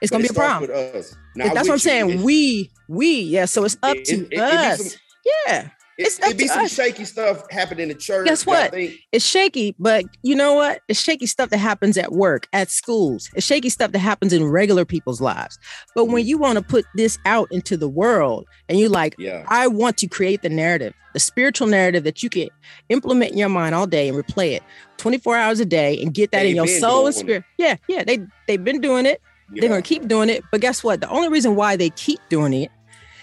[0.00, 0.70] It's gonna But be a problem.
[0.70, 1.78] That's what I'm you.
[1.78, 2.10] saying.
[2.10, 3.44] It- We, we, yeah.
[3.46, 4.92] So it's up It- to it- it us.
[4.92, 5.00] some-
[5.46, 5.68] yeah.
[5.96, 6.74] It, it be some us.
[6.74, 8.26] shaky stuff happening in the church.
[8.26, 8.72] Guess what?
[8.72, 10.80] think- It's shaky, but you know what?
[10.88, 13.30] It's shaky stuff that happens at work, at schools.
[13.34, 15.58] It's shaky stuff that happens in regular people's lives.
[15.94, 16.28] But when mm-hmm.
[16.28, 19.44] you want to put this out into the world and you're like, yeah.
[19.48, 22.48] I want to create the narrative, the spiritual narrative that you can
[22.88, 24.62] implement in your mind all day and replay it
[24.96, 27.26] 24 hours a day and get that They've in your soul and doing it.
[27.26, 27.44] spirit.
[27.56, 28.04] Yeah, yeah.
[28.04, 29.20] They they've been doing it.
[29.50, 30.42] They're gonna keep doing it.
[30.50, 31.00] But guess what?
[31.00, 32.70] The only reason why they keep doing it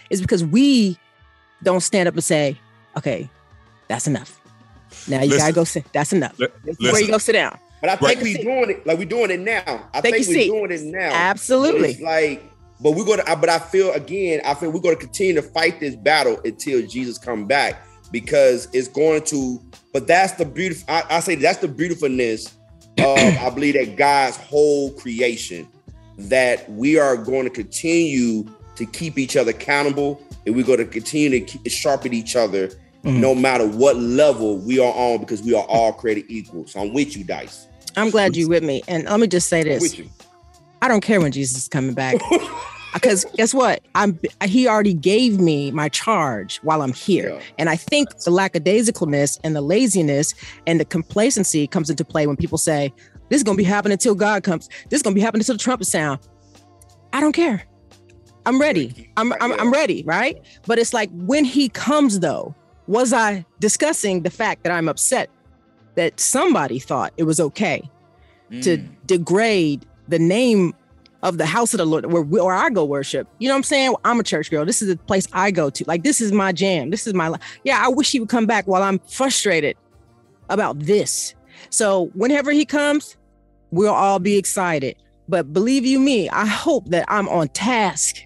[0.09, 0.97] is because we
[1.63, 2.57] don't stand up and say,
[2.97, 3.29] okay,
[3.87, 4.39] that's enough.
[5.07, 5.37] Now you Listen.
[5.39, 5.85] gotta go sit.
[5.93, 6.37] That's enough.
[6.39, 7.05] Li- where listen.
[7.05, 7.57] you go sit down.
[7.79, 8.17] But I Right.
[8.19, 9.89] think we're doing it like we're doing it now.
[9.93, 11.11] I Take think we're doing it now.
[11.13, 11.91] Absolutely.
[11.91, 12.43] It's like,
[12.79, 13.23] but we're gonna.
[13.37, 14.41] But I feel again.
[14.45, 18.87] I feel we're gonna continue to fight this battle until Jesus come back because it's
[18.87, 19.59] going to.
[19.93, 20.83] But that's the beautiful.
[20.93, 22.47] I, I say that's the beautifulness
[22.99, 25.67] of I believe that God's whole creation
[26.17, 28.45] that we are going to continue
[28.75, 32.69] to keep each other accountable and we're going to continue to keep, sharpen each other
[33.03, 33.19] Mhm.
[33.19, 36.67] no matter what level we are on because we are all created equal.
[36.67, 37.65] So I'm with you, Dice.
[37.97, 38.83] I'm glad you're with me.
[38.87, 40.09] And let me just say I'm this: with you.
[40.83, 42.15] I don't care when Jesus is coming back.
[42.93, 43.79] Because guess what?
[43.95, 47.29] I'm he already gave me my charge while I'm here.
[47.29, 47.41] Yeah.
[47.57, 50.33] And I think the lackadaisicalness and the laziness
[50.67, 52.91] and the complacency comes into play when people say,
[53.29, 54.67] This is gonna be happening until God comes.
[54.89, 56.19] This is gonna be happening until the trumpet sound.
[57.13, 57.63] I don't care.
[58.45, 59.09] I'm ready.
[59.17, 60.41] I'm, I'm I'm ready, right?
[60.65, 62.55] But it's like when he comes though,
[62.87, 65.29] was I discussing the fact that I'm upset
[65.95, 67.89] that somebody thought it was okay
[68.61, 68.89] to Mm.
[69.05, 70.73] degrade the name
[71.23, 73.27] of the house of the Lord where, where I go worship.
[73.39, 73.95] You know what I'm saying?
[74.03, 74.65] I'm a church girl.
[74.65, 75.83] This is the place I go to.
[75.87, 76.89] Like this is my jam.
[76.89, 77.81] This is my li- yeah.
[77.85, 79.77] I wish he would come back while I'm frustrated
[80.49, 81.35] about this.
[81.69, 83.15] So whenever he comes,
[83.69, 84.95] we'll all be excited.
[85.29, 88.17] But believe you me, I hope that I'm on task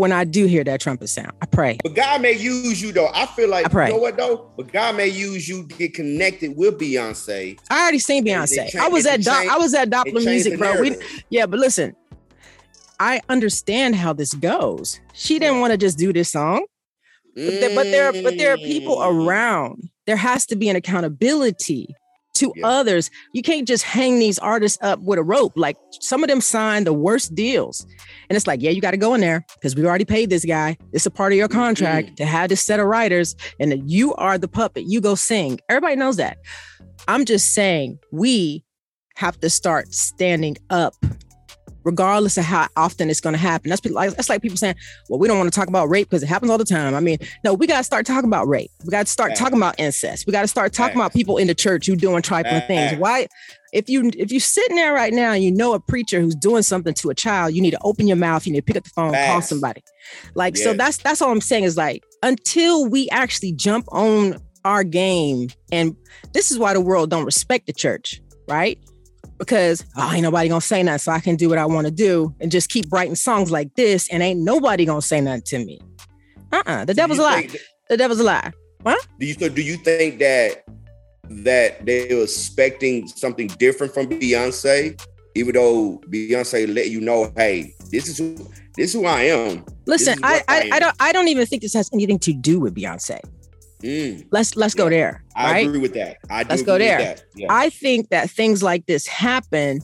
[0.00, 1.32] when I do hear that trumpet sound.
[1.42, 1.76] I pray.
[1.82, 3.10] But God may use you though.
[3.14, 3.86] I feel like I pray.
[3.88, 4.50] you know what though.
[4.56, 7.58] But God may use you to get connected with Beyonce.
[7.68, 8.56] I already seen Beyonce.
[8.70, 10.80] change- I was at Do- change- I was at Doppler Music, bro.
[10.80, 10.96] We.
[11.28, 11.94] Yeah, but listen,
[12.98, 14.98] I understand how this goes.
[15.12, 16.64] She didn't want to just do this song,
[17.34, 19.26] but there, but there, but there are people Mm.
[19.26, 19.90] around.
[20.06, 21.94] There has to be an accountability
[22.40, 22.66] to Yeah.
[22.66, 23.10] others.
[23.32, 25.52] You can't just hang these artists up with a rope.
[25.56, 27.86] Like some of them signed the worst deals,
[28.28, 30.44] and it's like, yeah, you got to go in there because we already paid this
[30.44, 30.76] guy.
[30.92, 31.58] It's a part of your mm-hmm.
[31.58, 34.84] contract to have this set of writers, and that you are the puppet.
[34.86, 35.60] You go sing.
[35.68, 36.38] Everybody knows that.
[37.08, 38.64] I'm just saying we
[39.16, 40.94] have to start standing up
[41.84, 43.70] regardless of how often it's going to happen.
[43.70, 44.76] That's like that's like people saying,
[45.08, 47.00] "Well, we don't want to talk about rape because it happens all the time." I
[47.00, 48.70] mean, no, we got to start talking about rape.
[48.84, 49.40] We got to start Facts.
[49.40, 50.26] talking about incest.
[50.26, 52.98] We got to start talking about people in the church who doing trifling things.
[52.98, 53.26] Why?
[53.72, 56.62] If you if you sitting there right now and you know a preacher who's doing
[56.62, 58.46] something to a child, you need to open your mouth.
[58.46, 59.82] You need to pick up the phone, call somebody.
[60.34, 64.84] Like so, that's that's all I'm saying is like until we actually jump on our
[64.84, 65.96] game, and
[66.32, 68.78] this is why the world don't respect the church, right?
[69.40, 71.90] Because oh, ain't nobody gonna say nothing, so I can do what I want to
[71.90, 75.64] do and just keep writing songs like this, and ain't nobody gonna say nothing to
[75.64, 75.80] me.
[76.52, 76.84] Uh-uh.
[76.84, 77.40] The devil's a lie.
[77.42, 77.56] think-
[77.88, 78.52] The devil's a lie.
[78.82, 79.04] What?
[79.18, 80.64] Do you so do you think that
[81.30, 85.00] that they were expecting something different from Beyonce,
[85.34, 88.34] even though Beyonce let you know, hey, this is who
[88.76, 89.64] this is who I am.
[89.86, 90.68] Listen, I, I I.
[90.72, 93.20] I don't I don't even think this has anything to do with Beyonce.
[93.82, 94.90] Mm, Let's let's go Yeah.
[94.90, 95.24] there.
[95.36, 95.66] I right?
[95.66, 96.18] agree with that.
[96.30, 96.98] I Let's go there.
[96.98, 97.24] that.
[97.34, 97.46] Yeah.
[97.50, 99.80] I think that things like this happen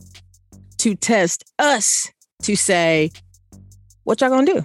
[0.79, 2.07] to test us
[2.43, 3.11] to say,
[4.05, 4.63] what y'all gonna do?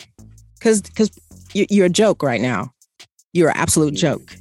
[0.59, 1.09] Because because
[1.53, 2.71] you, you're a joke right now.
[3.33, 3.97] You're an absolute Mhm.
[3.97, 4.35] joke.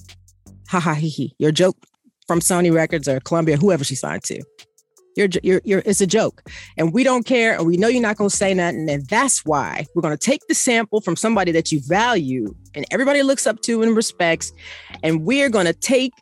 [0.68, 1.34] Ha ha he he.
[1.38, 1.76] You're a joke
[2.26, 4.43] from Sony Records or Columbia, whoever she signed to.
[5.16, 6.42] You're, you're, you're, it's a joke.
[6.76, 7.54] And we don't care.
[7.54, 8.88] And we know you're not going to say nothing.
[8.88, 12.84] And that's why we're going to take the sample from somebody that you value and
[12.90, 14.52] everybody looks up to and respects.
[15.02, 16.12] And we're going to take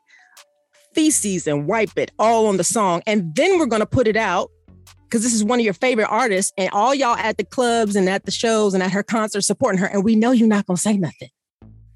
[0.95, 3.03] feces and wipe it all on the song.
[3.07, 4.51] And then we're going to put it out
[5.05, 6.53] because this is one of your favorite artists.
[6.57, 9.79] And all y'all at the clubs and at the shows and at her concerts supporting
[9.81, 9.87] her.
[9.87, 11.29] And we know you're not going to say nothing.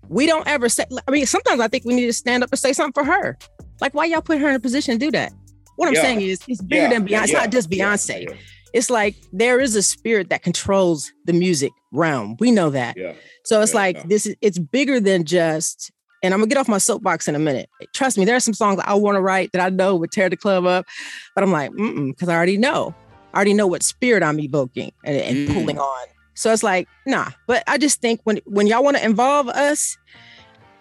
[0.09, 2.59] We don't ever say, I mean, sometimes I think we need to stand up and
[2.59, 3.38] say something for her.
[3.80, 5.32] Like, why y'all put her in a position to do that?
[5.77, 6.03] What I'm Yeah.
[6.03, 7.23] saying is, it's bigger Yeah, than Beyonce.
[7.25, 8.39] it's not just Beyonce.
[8.73, 12.37] It's like there is a spirit that controls the music realm.
[12.41, 12.97] We know that.
[12.97, 13.12] yeah.
[13.45, 15.91] So it's like this is it's bigger than just
[16.23, 17.68] and I'm gonna get off my soapbox in a minute.
[17.93, 20.31] Trust me, there are some songs I want to write that I know would tear
[20.31, 20.87] the club up,
[21.35, 22.95] but I'm like, mm because I already know.
[23.35, 25.53] I already know what spirit I'm evoking and, and Mm.
[25.55, 26.07] pulling on.
[26.35, 27.31] So it's like, nah.
[27.47, 29.99] But I just think when when y'all want to involve us,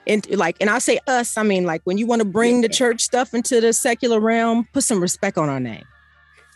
[0.07, 2.69] and like, and I say us, I mean like when you want to bring the
[2.69, 5.83] church stuff into the secular realm, put some respect on our name.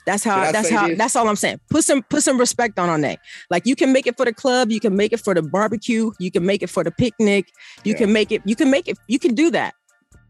[0.05, 0.39] That's how.
[0.39, 0.87] I That's how.
[0.87, 0.97] this?
[0.97, 1.59] That's all I'm saying.
[1.69, 3.17] Put some put some respect on our name.
[3.49, 4.71] Like you can make it for the club.
[4.71, 6.11] You can make it for the barbecue.
[6.19, 7.47] You can make it for the picnic.
[7.83, 7.99] You Yeah.
[7.99, 8.41] can make it.
[8.45, 8.97] You can make it.
[9.07, 9.73] You can do that.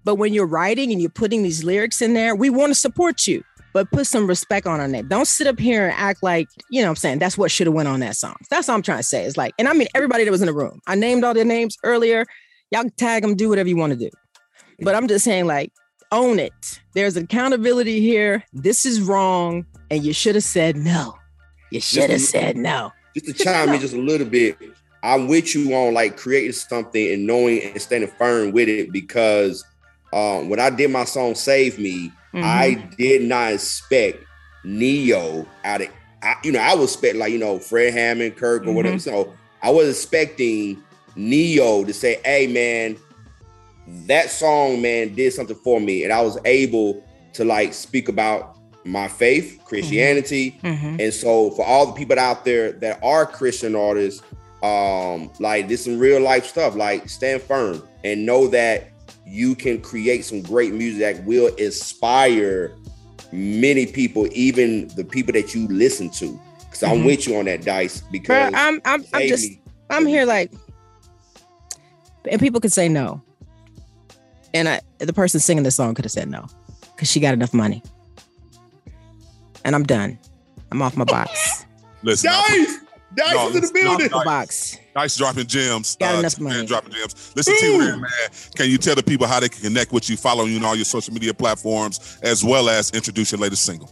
[0.05, 3.28] But when you're writing and you're putting these lyrics in there, we want to support
[3.28, 3.43] you.
[3.74, 5.09] But put some respect on our name.
[5.09, 7.68] Don't sit up here and act like, you know what I'm saying, that's what should
[7.68, 8.36] have went on that song.
[8.49, 9.26] That's all I'm trying to say.
[9.26, 10.80] It's like, and I mean everybody that was in the room.
[10.88, 12.26] I named all their names earlier.
[12.72, 14.09] Y'all tag them, do whatever you want to do.
[14.82, 15.72] But I'm just saying, like,
[16.11, 16.80] own it.
[16.93, 18.43] There's accountability here.
[18.53, 19.66] This is wrong.
[19.89, 21.16] And you should have said no.
[21.72, 22.91] You should have said no.
[23.13, 24.57] just to chime in just a little bit,
[25.03, 29.63] I'm with you on like creating something and knowing and standing firm with it because
[30.13, 34.24] um, when I did my song "Save Me," I did not expect
[34.63, 35.89] Ne-Yo out of
[36.24, 38.97] I, you know I was expect like you know Fred Hammond, Kirk or whatever.
[38.97, 40.84] So I was expecting
[41.16, 42.97] Ne-Yo to say, "Hey man,
[44.07, 47.03] that song man did something for me," and I was able
[47.34, 48.55] to like speak about
[48.86, 50.59] my faith, Christianity.
[50.63, 50.99] Mhm.
[51.01, 54.22] And so for all the people out there that are Christian artists,
[54.63, 58.89] um, like this some real life stuff, like stand firm and know that
[59.28, 62.74] you can create some great music that will inspire
[63.32, 66.39] many people, even the people that you listen to.
[66.70, 67.05] Cause I'm Mhm.
[67.05, 69.61] with you on that dice because I'm I'm I'm just me.
[69.89, 70.51] I'm here like
[72.30, 73.21] and people could say no.
[74.53, 76.47] And I the person singing the song could have said no
[76.95, 77.84] because she got enough money.
[79.63, 80.17] And I'm done.
[80.71, 81.65] I'm off my box.
[82.03, 82.78] Listen, Dice!
[83.15, 84.09] Dice No, is in the it's not building.
[84.11, 84.78] my box.
[84.95, 85.95] Nice dropping gems.
[85.95, 86.67] Got uh, enough T-Man money.
[86.67, 87.34] dropping gems.
[87.36, 88.09] Listen, T Red, man.
[88.55, 90.76] Can you tell the people how they can connect with you, follow you on all
[90.76, 93.91] your social media platforms, as well as introduce your latest single?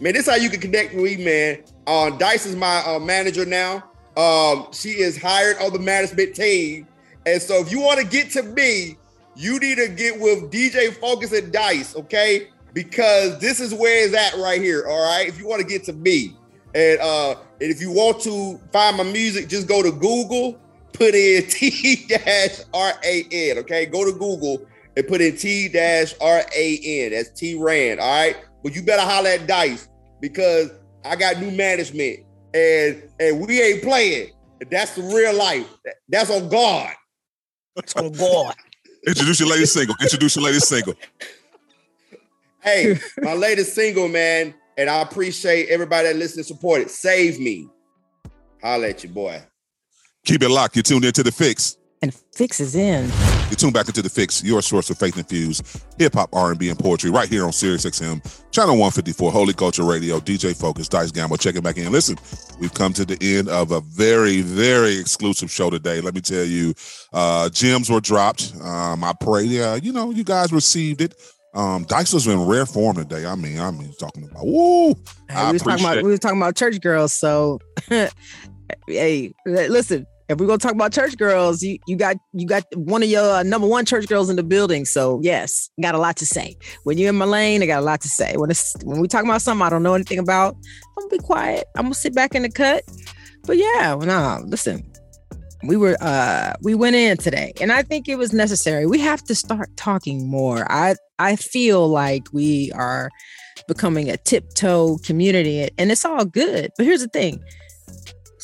[0.00, 1.62] Man, this is how you can connect with me, man.
[1.86, 3.84] Uh, Dice is my uh, manager now.
[4.16, 6.86] Um, she is hired on the management team.
[7.26, 8.96] And so if you want to get to me,
[9.34, 12.48] you need to get with DJ Focus and Dice, okay?
[12.74, 15.28] Because this is where it's at right here, all right?
[15.28, 16.36] If you want to get to me.
[16.74, 20.58] And uh, and if you want to find my music, just go to Google,
[20.92, 22.68] put in T-R-A-N,
[23.58, 23.86] okay?
[23.86, 24.66] Go to Google
[24.96, 27.10] and put in T-R-A-N.
[27.10, 28.36] That's T-Ran, all right?
[28.62, 29.88] But you better holler at Dice
[30.20, 30.70] because
[31.04, 32.20] I got new management
[32.54, 34.30] and and we ain't playing.
[34.70, 35.68] That's the real life.
[36.08, 36.94] That's on God.
[37.96, 38.54] Oh God.
[39.06, 39.96] Introduce your latest single.
[40.00, 40.94] Introduce your latest single.
[42.60, 46.90] Hey, my latest single, man, and I appreciate everybody that listens and support it.
[46.90, 47.68] Save me.
[48.62, 49.42] Holla at you, boy.
[50.24, 50.76] Keep it locked.
[50.76, 51.76] You're tuned into the fix.
[52.00, 53.10] And fix is in.
[53.52, 56.58] You tune back into the fix, your source of faith infused hip hop, R and
[56.58, 60.20] B, and poetry, right here on Sirius XM, channel 154, Holy Culture Radio.
[60.20, 61.92] DJ Focus, Dice Gamble, checking back in.
[61.92, 62.16] Listen,
[62.58, 66.00] we've come to the end of a very, very exclusive show today.
[66.00, 66.72] Let me tell you,
[67.12, 68.54] uh, gems were dropped.
[68.62, 71.14] Um, I pray, uh, you know, you guys received it.
[71.52, 73.26] Um, Dice was in rare form today.
[73.26, 74.94] I mean, I mean, talking about woo.
[75.28, 77.12] I we was talking about we was talking about church girls.
[77.12, 77.58] So
[78.86, 83.02] hey, listen, if we're gonna talk about church girls, you you got you got one
[83.02, 84.84] of your uh, number one church girls in the building.
[84.84, 86.56] So yes, got a lot to say.
[86.84, 88.34] When you're in my lane, I got a lot to say.
[88.36, 90.56] When it's when we talk about something I don't know anything about,
[90.98, 91.66] I'm gonna be quiet.
[91.76, 92.82] I'm gonna sit back in the cut.
[93.44, 94.88] But yeah, well, no, listen.
[95.64, 98.84] We were uh we went in today and I think it was necessary.
[98.86, 100.66] We have to start talking more.
[100.70, 103.10] I I feel like we are
[103.68, 106.70] becoming a tiptoe community and it's all good.
[106.76, 107.40] But here's the thing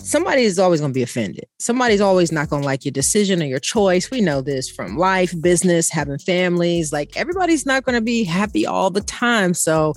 [0.04, 1.44] somebody is always going to be offended.
[1.58, 4.10] Somebody's always not going to like your decision or your choice.
[4.10, 6.92] We know this from life, business, having families.
[6.92, 9.54] Like everybody's not going to be happy all the time.
[9.54, 9.94] So,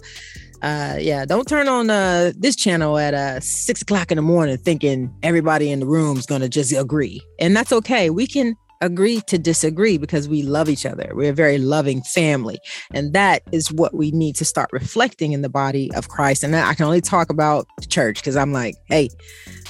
[0.62, 4.58] uh, yeah, don't turn on uh, this channel at uh, six o'clock in the morning
[4.58, 7.22] thinking everybody in the room is going to just agree.
[7.39, 8.10] And that's okay.
[8.10, 11.12] We can agree to disagree because we love each other.
[11.14, 12.60] We're a very loving family.
[12.93, 16.43] And that is what we need to start reflecting in the body of Christ.
[16.43, 19.10] And I can only talk about the church because I'm like, hey,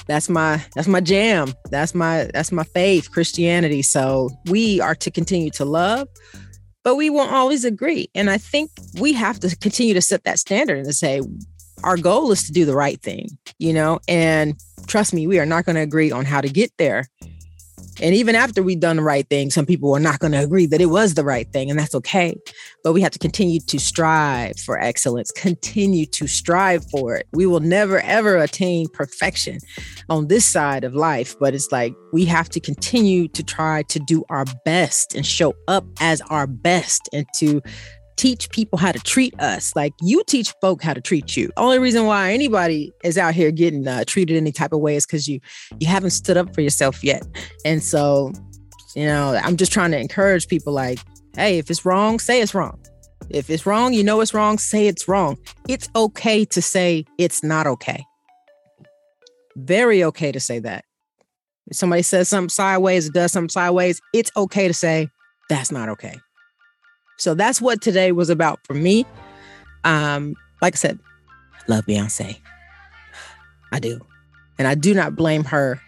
[0.06, 1.52] that's my that's my jam.
[1.70, 3.82] That's my that's my faith, Christianity.
[3.82, 6.08] So we are to continue to love,
[6.84, 8.08] but we won't always agree.
[8.14, 11.22] And I think we have to continue to set that standard and to say
[11.84, 13.28] our goal is to do the right thing,
[13.58, 14.54] you know, and
[14.86, 17.06] trust me, we are not going to agree on how to get there.
[18.00, 20.66] And even after we've done the right thing, some people are not going to agree
[20.66, 22.36] that it was the right thing, and that's okay.
[22.84, 27.26] But we have to continue to strive for excellence, continue to strive for it.
[27.32, 29.58] We will never, ever attain perfection
[30.08, 33.98] on this side of life, but it's like we have to continue to try to
[34.00, 37.62] do our best and show up as our best and to
[38.16, 41.78] teach people how to treat us like you teach folk how to treat you only
[41.78, 45.28] reason why anybody is out here getting uh, treated any type of way is because
[45.28, 45.40] you
[45.80, 47.26] you haven't stood up for yourself yet
[47.64, 48.32] and so
[48.94, 50.98] you know i'm just trying to encourage people like
[51.34, 52.78] hey if it's wrong say it's wrong
[53.30, 55.38] If it's wrong, you know it's wrong, say it's wrong.
[55.68, 58.04] It's okay to say it's not okay.
[59.56, 60.84] Very okay to say that.
[61.68, 65.08] If somebody says something sideways, does something sideways, it's okay to say
[65.48, 66.16] that's not okay.
[67.16, 69.06] So that's what today was about for me.
[69.84, 70.98] Um, like I said,
[71.68, 72.38] love Beyonce.
[73.72, 74.00] I do.
[74.58, 75.80] And I do not blame her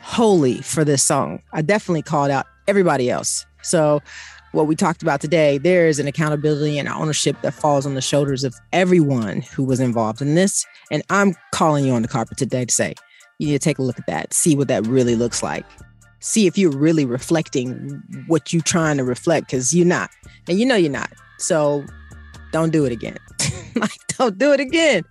[0.00, 1.42] wholly for this song.
[1.52, 3.44] I definitely called out everybody else.
[3.62, 4.00] So
[4.52, 8.00] what we talked about today, there is an accountability and ownership that falls on the
[8.00, 10.64] shoulders of everyone who was involved in this.
[10.90, 12.94] And I'm calling you on the carpet today to say,
[13.38, 15.66] you need to take a look at that, see what that really looks like.
[16.26, 20.10] See if you're really reflecting what you're trying to reflect, because you're not.
[20.48, 21.12] And you know you're not.
[21.38, 21.84] So
[22.50, 23.16] don't do it again.
[23.76, 25.04] like, don't do it again.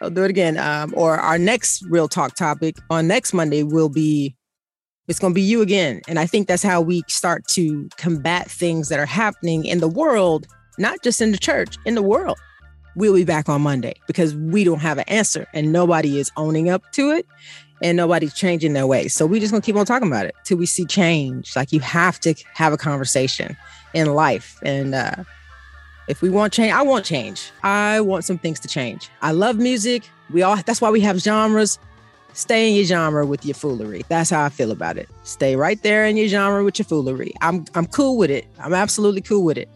[0.00, 0.58] Don't do it again.
[0.58, 4.34] Um, or our next real talk topic on next Monday will be
[5.06, 6.00] it's going to be you again.
[6.08, 9.88] And I think that's how we start to combat things that are happening in the
[9.88, 12.36] world, not just in the church, in the world.
[12.98, 16.68] We'll be back on Monday because we don't have an answer and nobody is owning
[16.68, 17.26] up to it
[17.80, 19.14] and nobody's changing their ways.
[19.14, 21.54] So we just gonna keep on talking about it till we see change.
[21.54, 23.56] Like you have to have a conversation
[23.94, 24.58] in life.
[24.64, 25.14] And uh
[26.08, 27.52] if we want change, I want change.
[27.62, 29.10] I want some things to change.
[29.22, 30.02] I love music.
[30.30, 31.78] We all that's why we have genres.
[32.32, 34.02] Stay in your genre with your foolery.
[34.08, 35.08] That's how I feel about it.
[35.22, 37.32] Stay right there in your genre with your foolery.
[37.42, 38.44] I'm I'm cool with it.
[38.58, 39.68] I'm absolutely cool with it.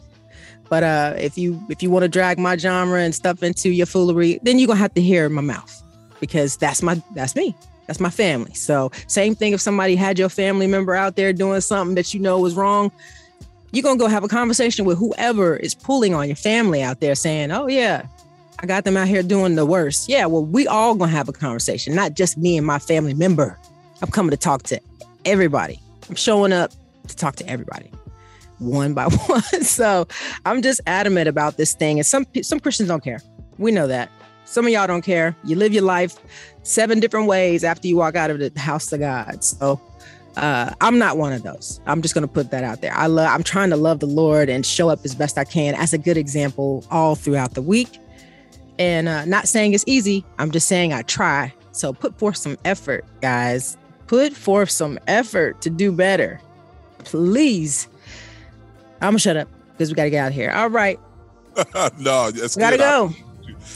[0.72, 3.84] But uh if you if you want to drag my genre and stuff into your
[3.84, 5.82] foolery, then you're gonna have to hear my mouth
[6.18, 7.54] because that's my that's me.
[7.86, 8.54] That's my family.
[8.54, 12.20] So same thing if somebody had your family member out there doing something that you
[12.20, 12.90] know was wrong,
[13.72, 17.14] you're gonna go have a conversation with whoever is pulling on your family out there
[17.16, 18.06] saying, Oh yeah,
[18.60, 20.08] I got them out here doing the worst.
[20.08, 23.58] Yeah, well, we all gonna have a conversation, not just me and my family member.
[24.00, 24.80] I'm coming to talk to
[25.26, 25.78] everybody.
[26.08, 26.72] I'm showing up
[27.08, 27.90] to talk to everybody
[28.62, 29.42] one by one.
[29.42, 30.06] so
[30.44, 31.98] I'm just adamant about this thing.
[31.98, 33.20] And some some Christians don't care.
[33.58, 34.10] We know that.
[34.44, 35.36] Some of y'all don't care.
[35.44, 36.16] You live your life
[36.62, 39.42] seven different ways after you walk out of the house of God.
[39.42, 39.80] So
[40.36, 41.80] uh, I'm not one of those.
[41.86, 42.92] I'm just going to put that out there.
[42.94, 43.28] I love.
[43.28, 45.98] I'm trying to love the Lord and show up as best I can as a
[45.98, 47.98] good example all throughout the week.
[48.78, 50.24] And uh, not saying it's easy.
[50.38, 51.52] I'm just saying I try.
[51.72, 53.76] So put forth some effort, guys.
[54.06, 56.40] Put forth some effort to do better,
[56.98, 57.88] please.
[59.02, 60.50] I'm gonna shut up because we got to get out of here.
[60.50, 60.98] All right.
[61.98, 62.82] no, that's gotta good.
[62.82, 63.12] go.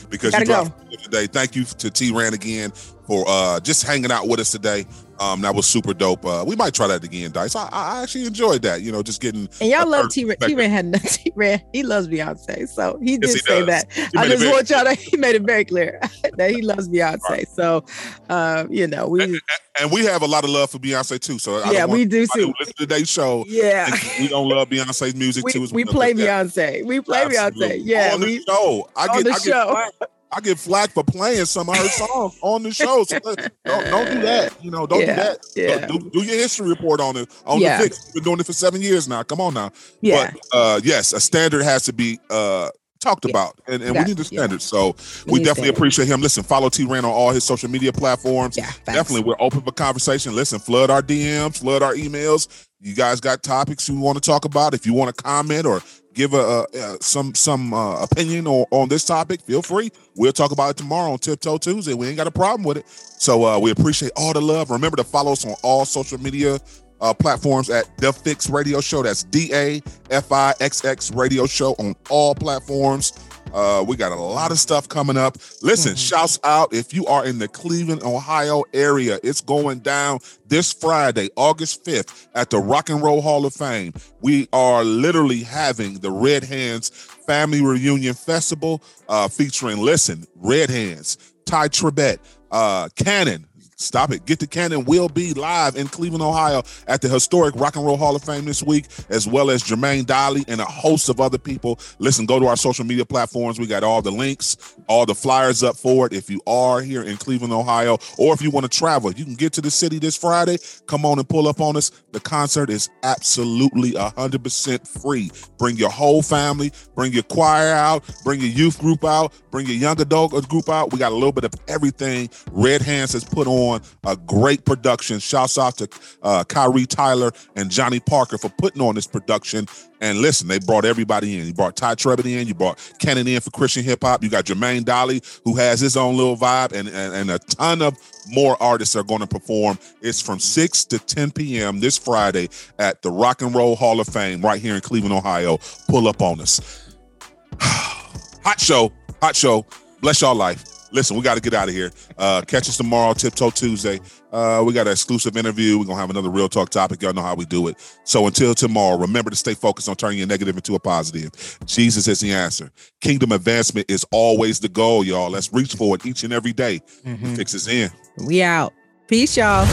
[0.08, 1.26] Because Gotta you dropped today.
[1.26, 2.72] Thank you to T Ran again
[3.06, 4.84] for uh just hanging out with us today.
[5.18, 6.26] Um, that was super dope.
[6.26, 7.56] Uh, we might try that again, Dice.
[7.56, 8.82] I, I actually enjoyed that.
[8.82, 10.36] You know, just getting And y'all love T Ran.
[10.36, 10.54] T.
[10.54, 11.62] Ran had T Ran.
[11.72, 12.68] He loves Beyonce.
[12.68, 13.66] So he did Yes, he say does.
[13.68, 13.92] that.
[13.92, 15.98] He I just very want y'all to, he made it very clear
[16.36, 17.20] that he loves Beyonce.
[17.30, 17.48] Right.
[17.48, 17.82] So,
[18.28, 19.40] uh, you know, we, And,
[19.80, 21.38] and we have a lot of love for Beyonce too.
[21.38, 22.52] So I Yeah, we do too.
[22.60, 23.46] Listen to today's show.
[23.48, 23.90] yeah.
[24.20, 25.62] we don't love Beyonce's music We, too.
[25.62, 26.84] as we play Beyonce.
[26.84, 27.68] We play absolutely.
[27.80, 27.82] Beyonce.
[27.86, 28.10] Yeah.
[28.12, 28.90] on the show.
[28.94, 30.06] I on get, the I get show.
[30.36, 33.04] I get flack for playing some of her songs on the show.
[33.04, 34.54] So don't, don't do that.
[34.62, 35.38] You know, don't Yeah, do that.
[35.56, 35.86] yeah.
[35.86, 37.28] Do, do your history report on it.
[37.46, 37.78] On Yeah.
[37.78, 38.12] the fix.
[38.12, 39.22] Been doing it for seven years now.
[39.22, 39.70] Come on now.
[40.02, 40.32] yeah.
[40.32, 42.68] But uh, yes, a standard has to be uh,
[43.00, 43.30] talked Yeah.
[43.30, 44.40] about, and, and we need the yeah.
[44.40, 44.60] standard.
[44.62, 44.94] So
[45.26, 46.20] We we definitely appreciate him.
[46.20, 48.56] Listen, follow T Ran on all his social media platforms.
[48.58, 48.70] Yeah.
[48.84, 50.34] Definitely, we're open for conversation.
[50.36, 52.66] Listen, flood our DMs, flood our emails.
[52.80, 54.74] You guys got topics you want to talk about?
[54.74, 55.80] If you want to comment or
[56.16, 56.66] give a,
[57.00, 59.92] some some uh, opinion on, on this topic, feel free.
[60.16, 61.94] We'll talk about it tomorrow on Tiptoe Tuesday.
[61.94, 62.88] We ain't got a problem with it.
[62.88, 64.70] So uh, we appreciate all the love.
[64.70, 66.58] Remember to follow us on all social media
[67.00, 69.02] uh, platforms at The Fix Radio Show.
[69.02, 73.12] That's D A F I X X Radio Show on all platforms.
[73.52, 75.38] Uh, we got a lot of stuff coming up.
[75.62, 75.98] Listen, Mhm.
[76.08, 79.18] shouts out if you are in the Cleveland, Ohio area.
[79.22, 83.94] It's going down this Friday, August 5th, at the Rock and Roll Hall of Fame.
[84.20, 86.90] We are literally having the Red Hands
[87.26, 91.16] Family Reunion Festival uh, featuring, listen, Red Hands,
[91.46, 92.18] Tye Tribbett,
[92.50, 93.45] uh, Canon.
[93.78, 94.24] Stop it.
[94.24, 97.98] Get the Canon will be live in Cleveland, Ohio at the historic Rock and Roll
[97.98, 101.36] Hall of Fame this week, as well as Jermaine Dolly and a host of other
[101.36, 101.78] people.
[101.98, 103.60] Listen, go to our social media platforms.
[103.60, 106.14] We got all the links, all the flyers up for it.
[106.14, 109.34] If you are here in Cleveland, Ohio, or if you want to travel, you can
[109.34, 110.56] get to the city this Friday.
[110.86, 111.90] Come on and pull up on us.
[112.12, 115.30] The concert is absolutely 100% free.
[115.58, 119.76] Bring your whole family, bring your choir out, bring your youth group out, bring your
[119.76, 120.94] young adult group out.
[120.94, 122.30] We got a little bit of everything.
[122.52, 125.18] Red Hands has put on a great production.
[125.18, 125.88] Shouts out to
[126.22, 129.66] uh, Kyrie Tyler and Johnny Parker for putting on this production.
[130.00, 131.46] And listen, they brought everybody in.
[131.46, 132.46] You brought Tye Tribbett in.
[132.46, 134.22] You brought Canon in for Christian hip hop.
[134.22, 137.82] You got Jermaine Dolly, who has his own little vibe, and, and, and a ton
[137.82, 137.96] of
[138.28, 139.78] more artists are going to perform.
[140.02, 141.80] It's from 6 to 10 p.m.
[141.80, 142.48] this Friday
[142.78, 145.58] at the Rock and Roll Hall of Fame right here in Cleveland, Ohio.
[145.88, 146.94] Pull up on us.
[147.60, 149.64] hot show, hot show.
[150.00, 150.75] Bless y'all life.
[150.92, 151.90] Listen, we got to get out of here.
[152.16, 154.00] Uh, catch us tomorrow, Tiptoe Tuesday.
[154.32, 155.78] Uh, we got an exclusive interview.
[155.78, 157.02] We're going to have another real talk topic.
[157.02, 157.76] Y'all know how we do it.
[158.04, 161.30] So until tomorrow, remember to stay focused on turning your negative into a positive.
[161.66, 162.70] Jesus is the answer.
[163.00, 165.30] Kingdom advancement is always the goal, y'all.
[165.30, 166.80] Let's reach for it each and every day.
[167.04, 167.36] Mhm.
[167.36, 167.90] Fix is in.
[168.24, 168.72] We out.
[169.08, 169.66] Peace, y'all.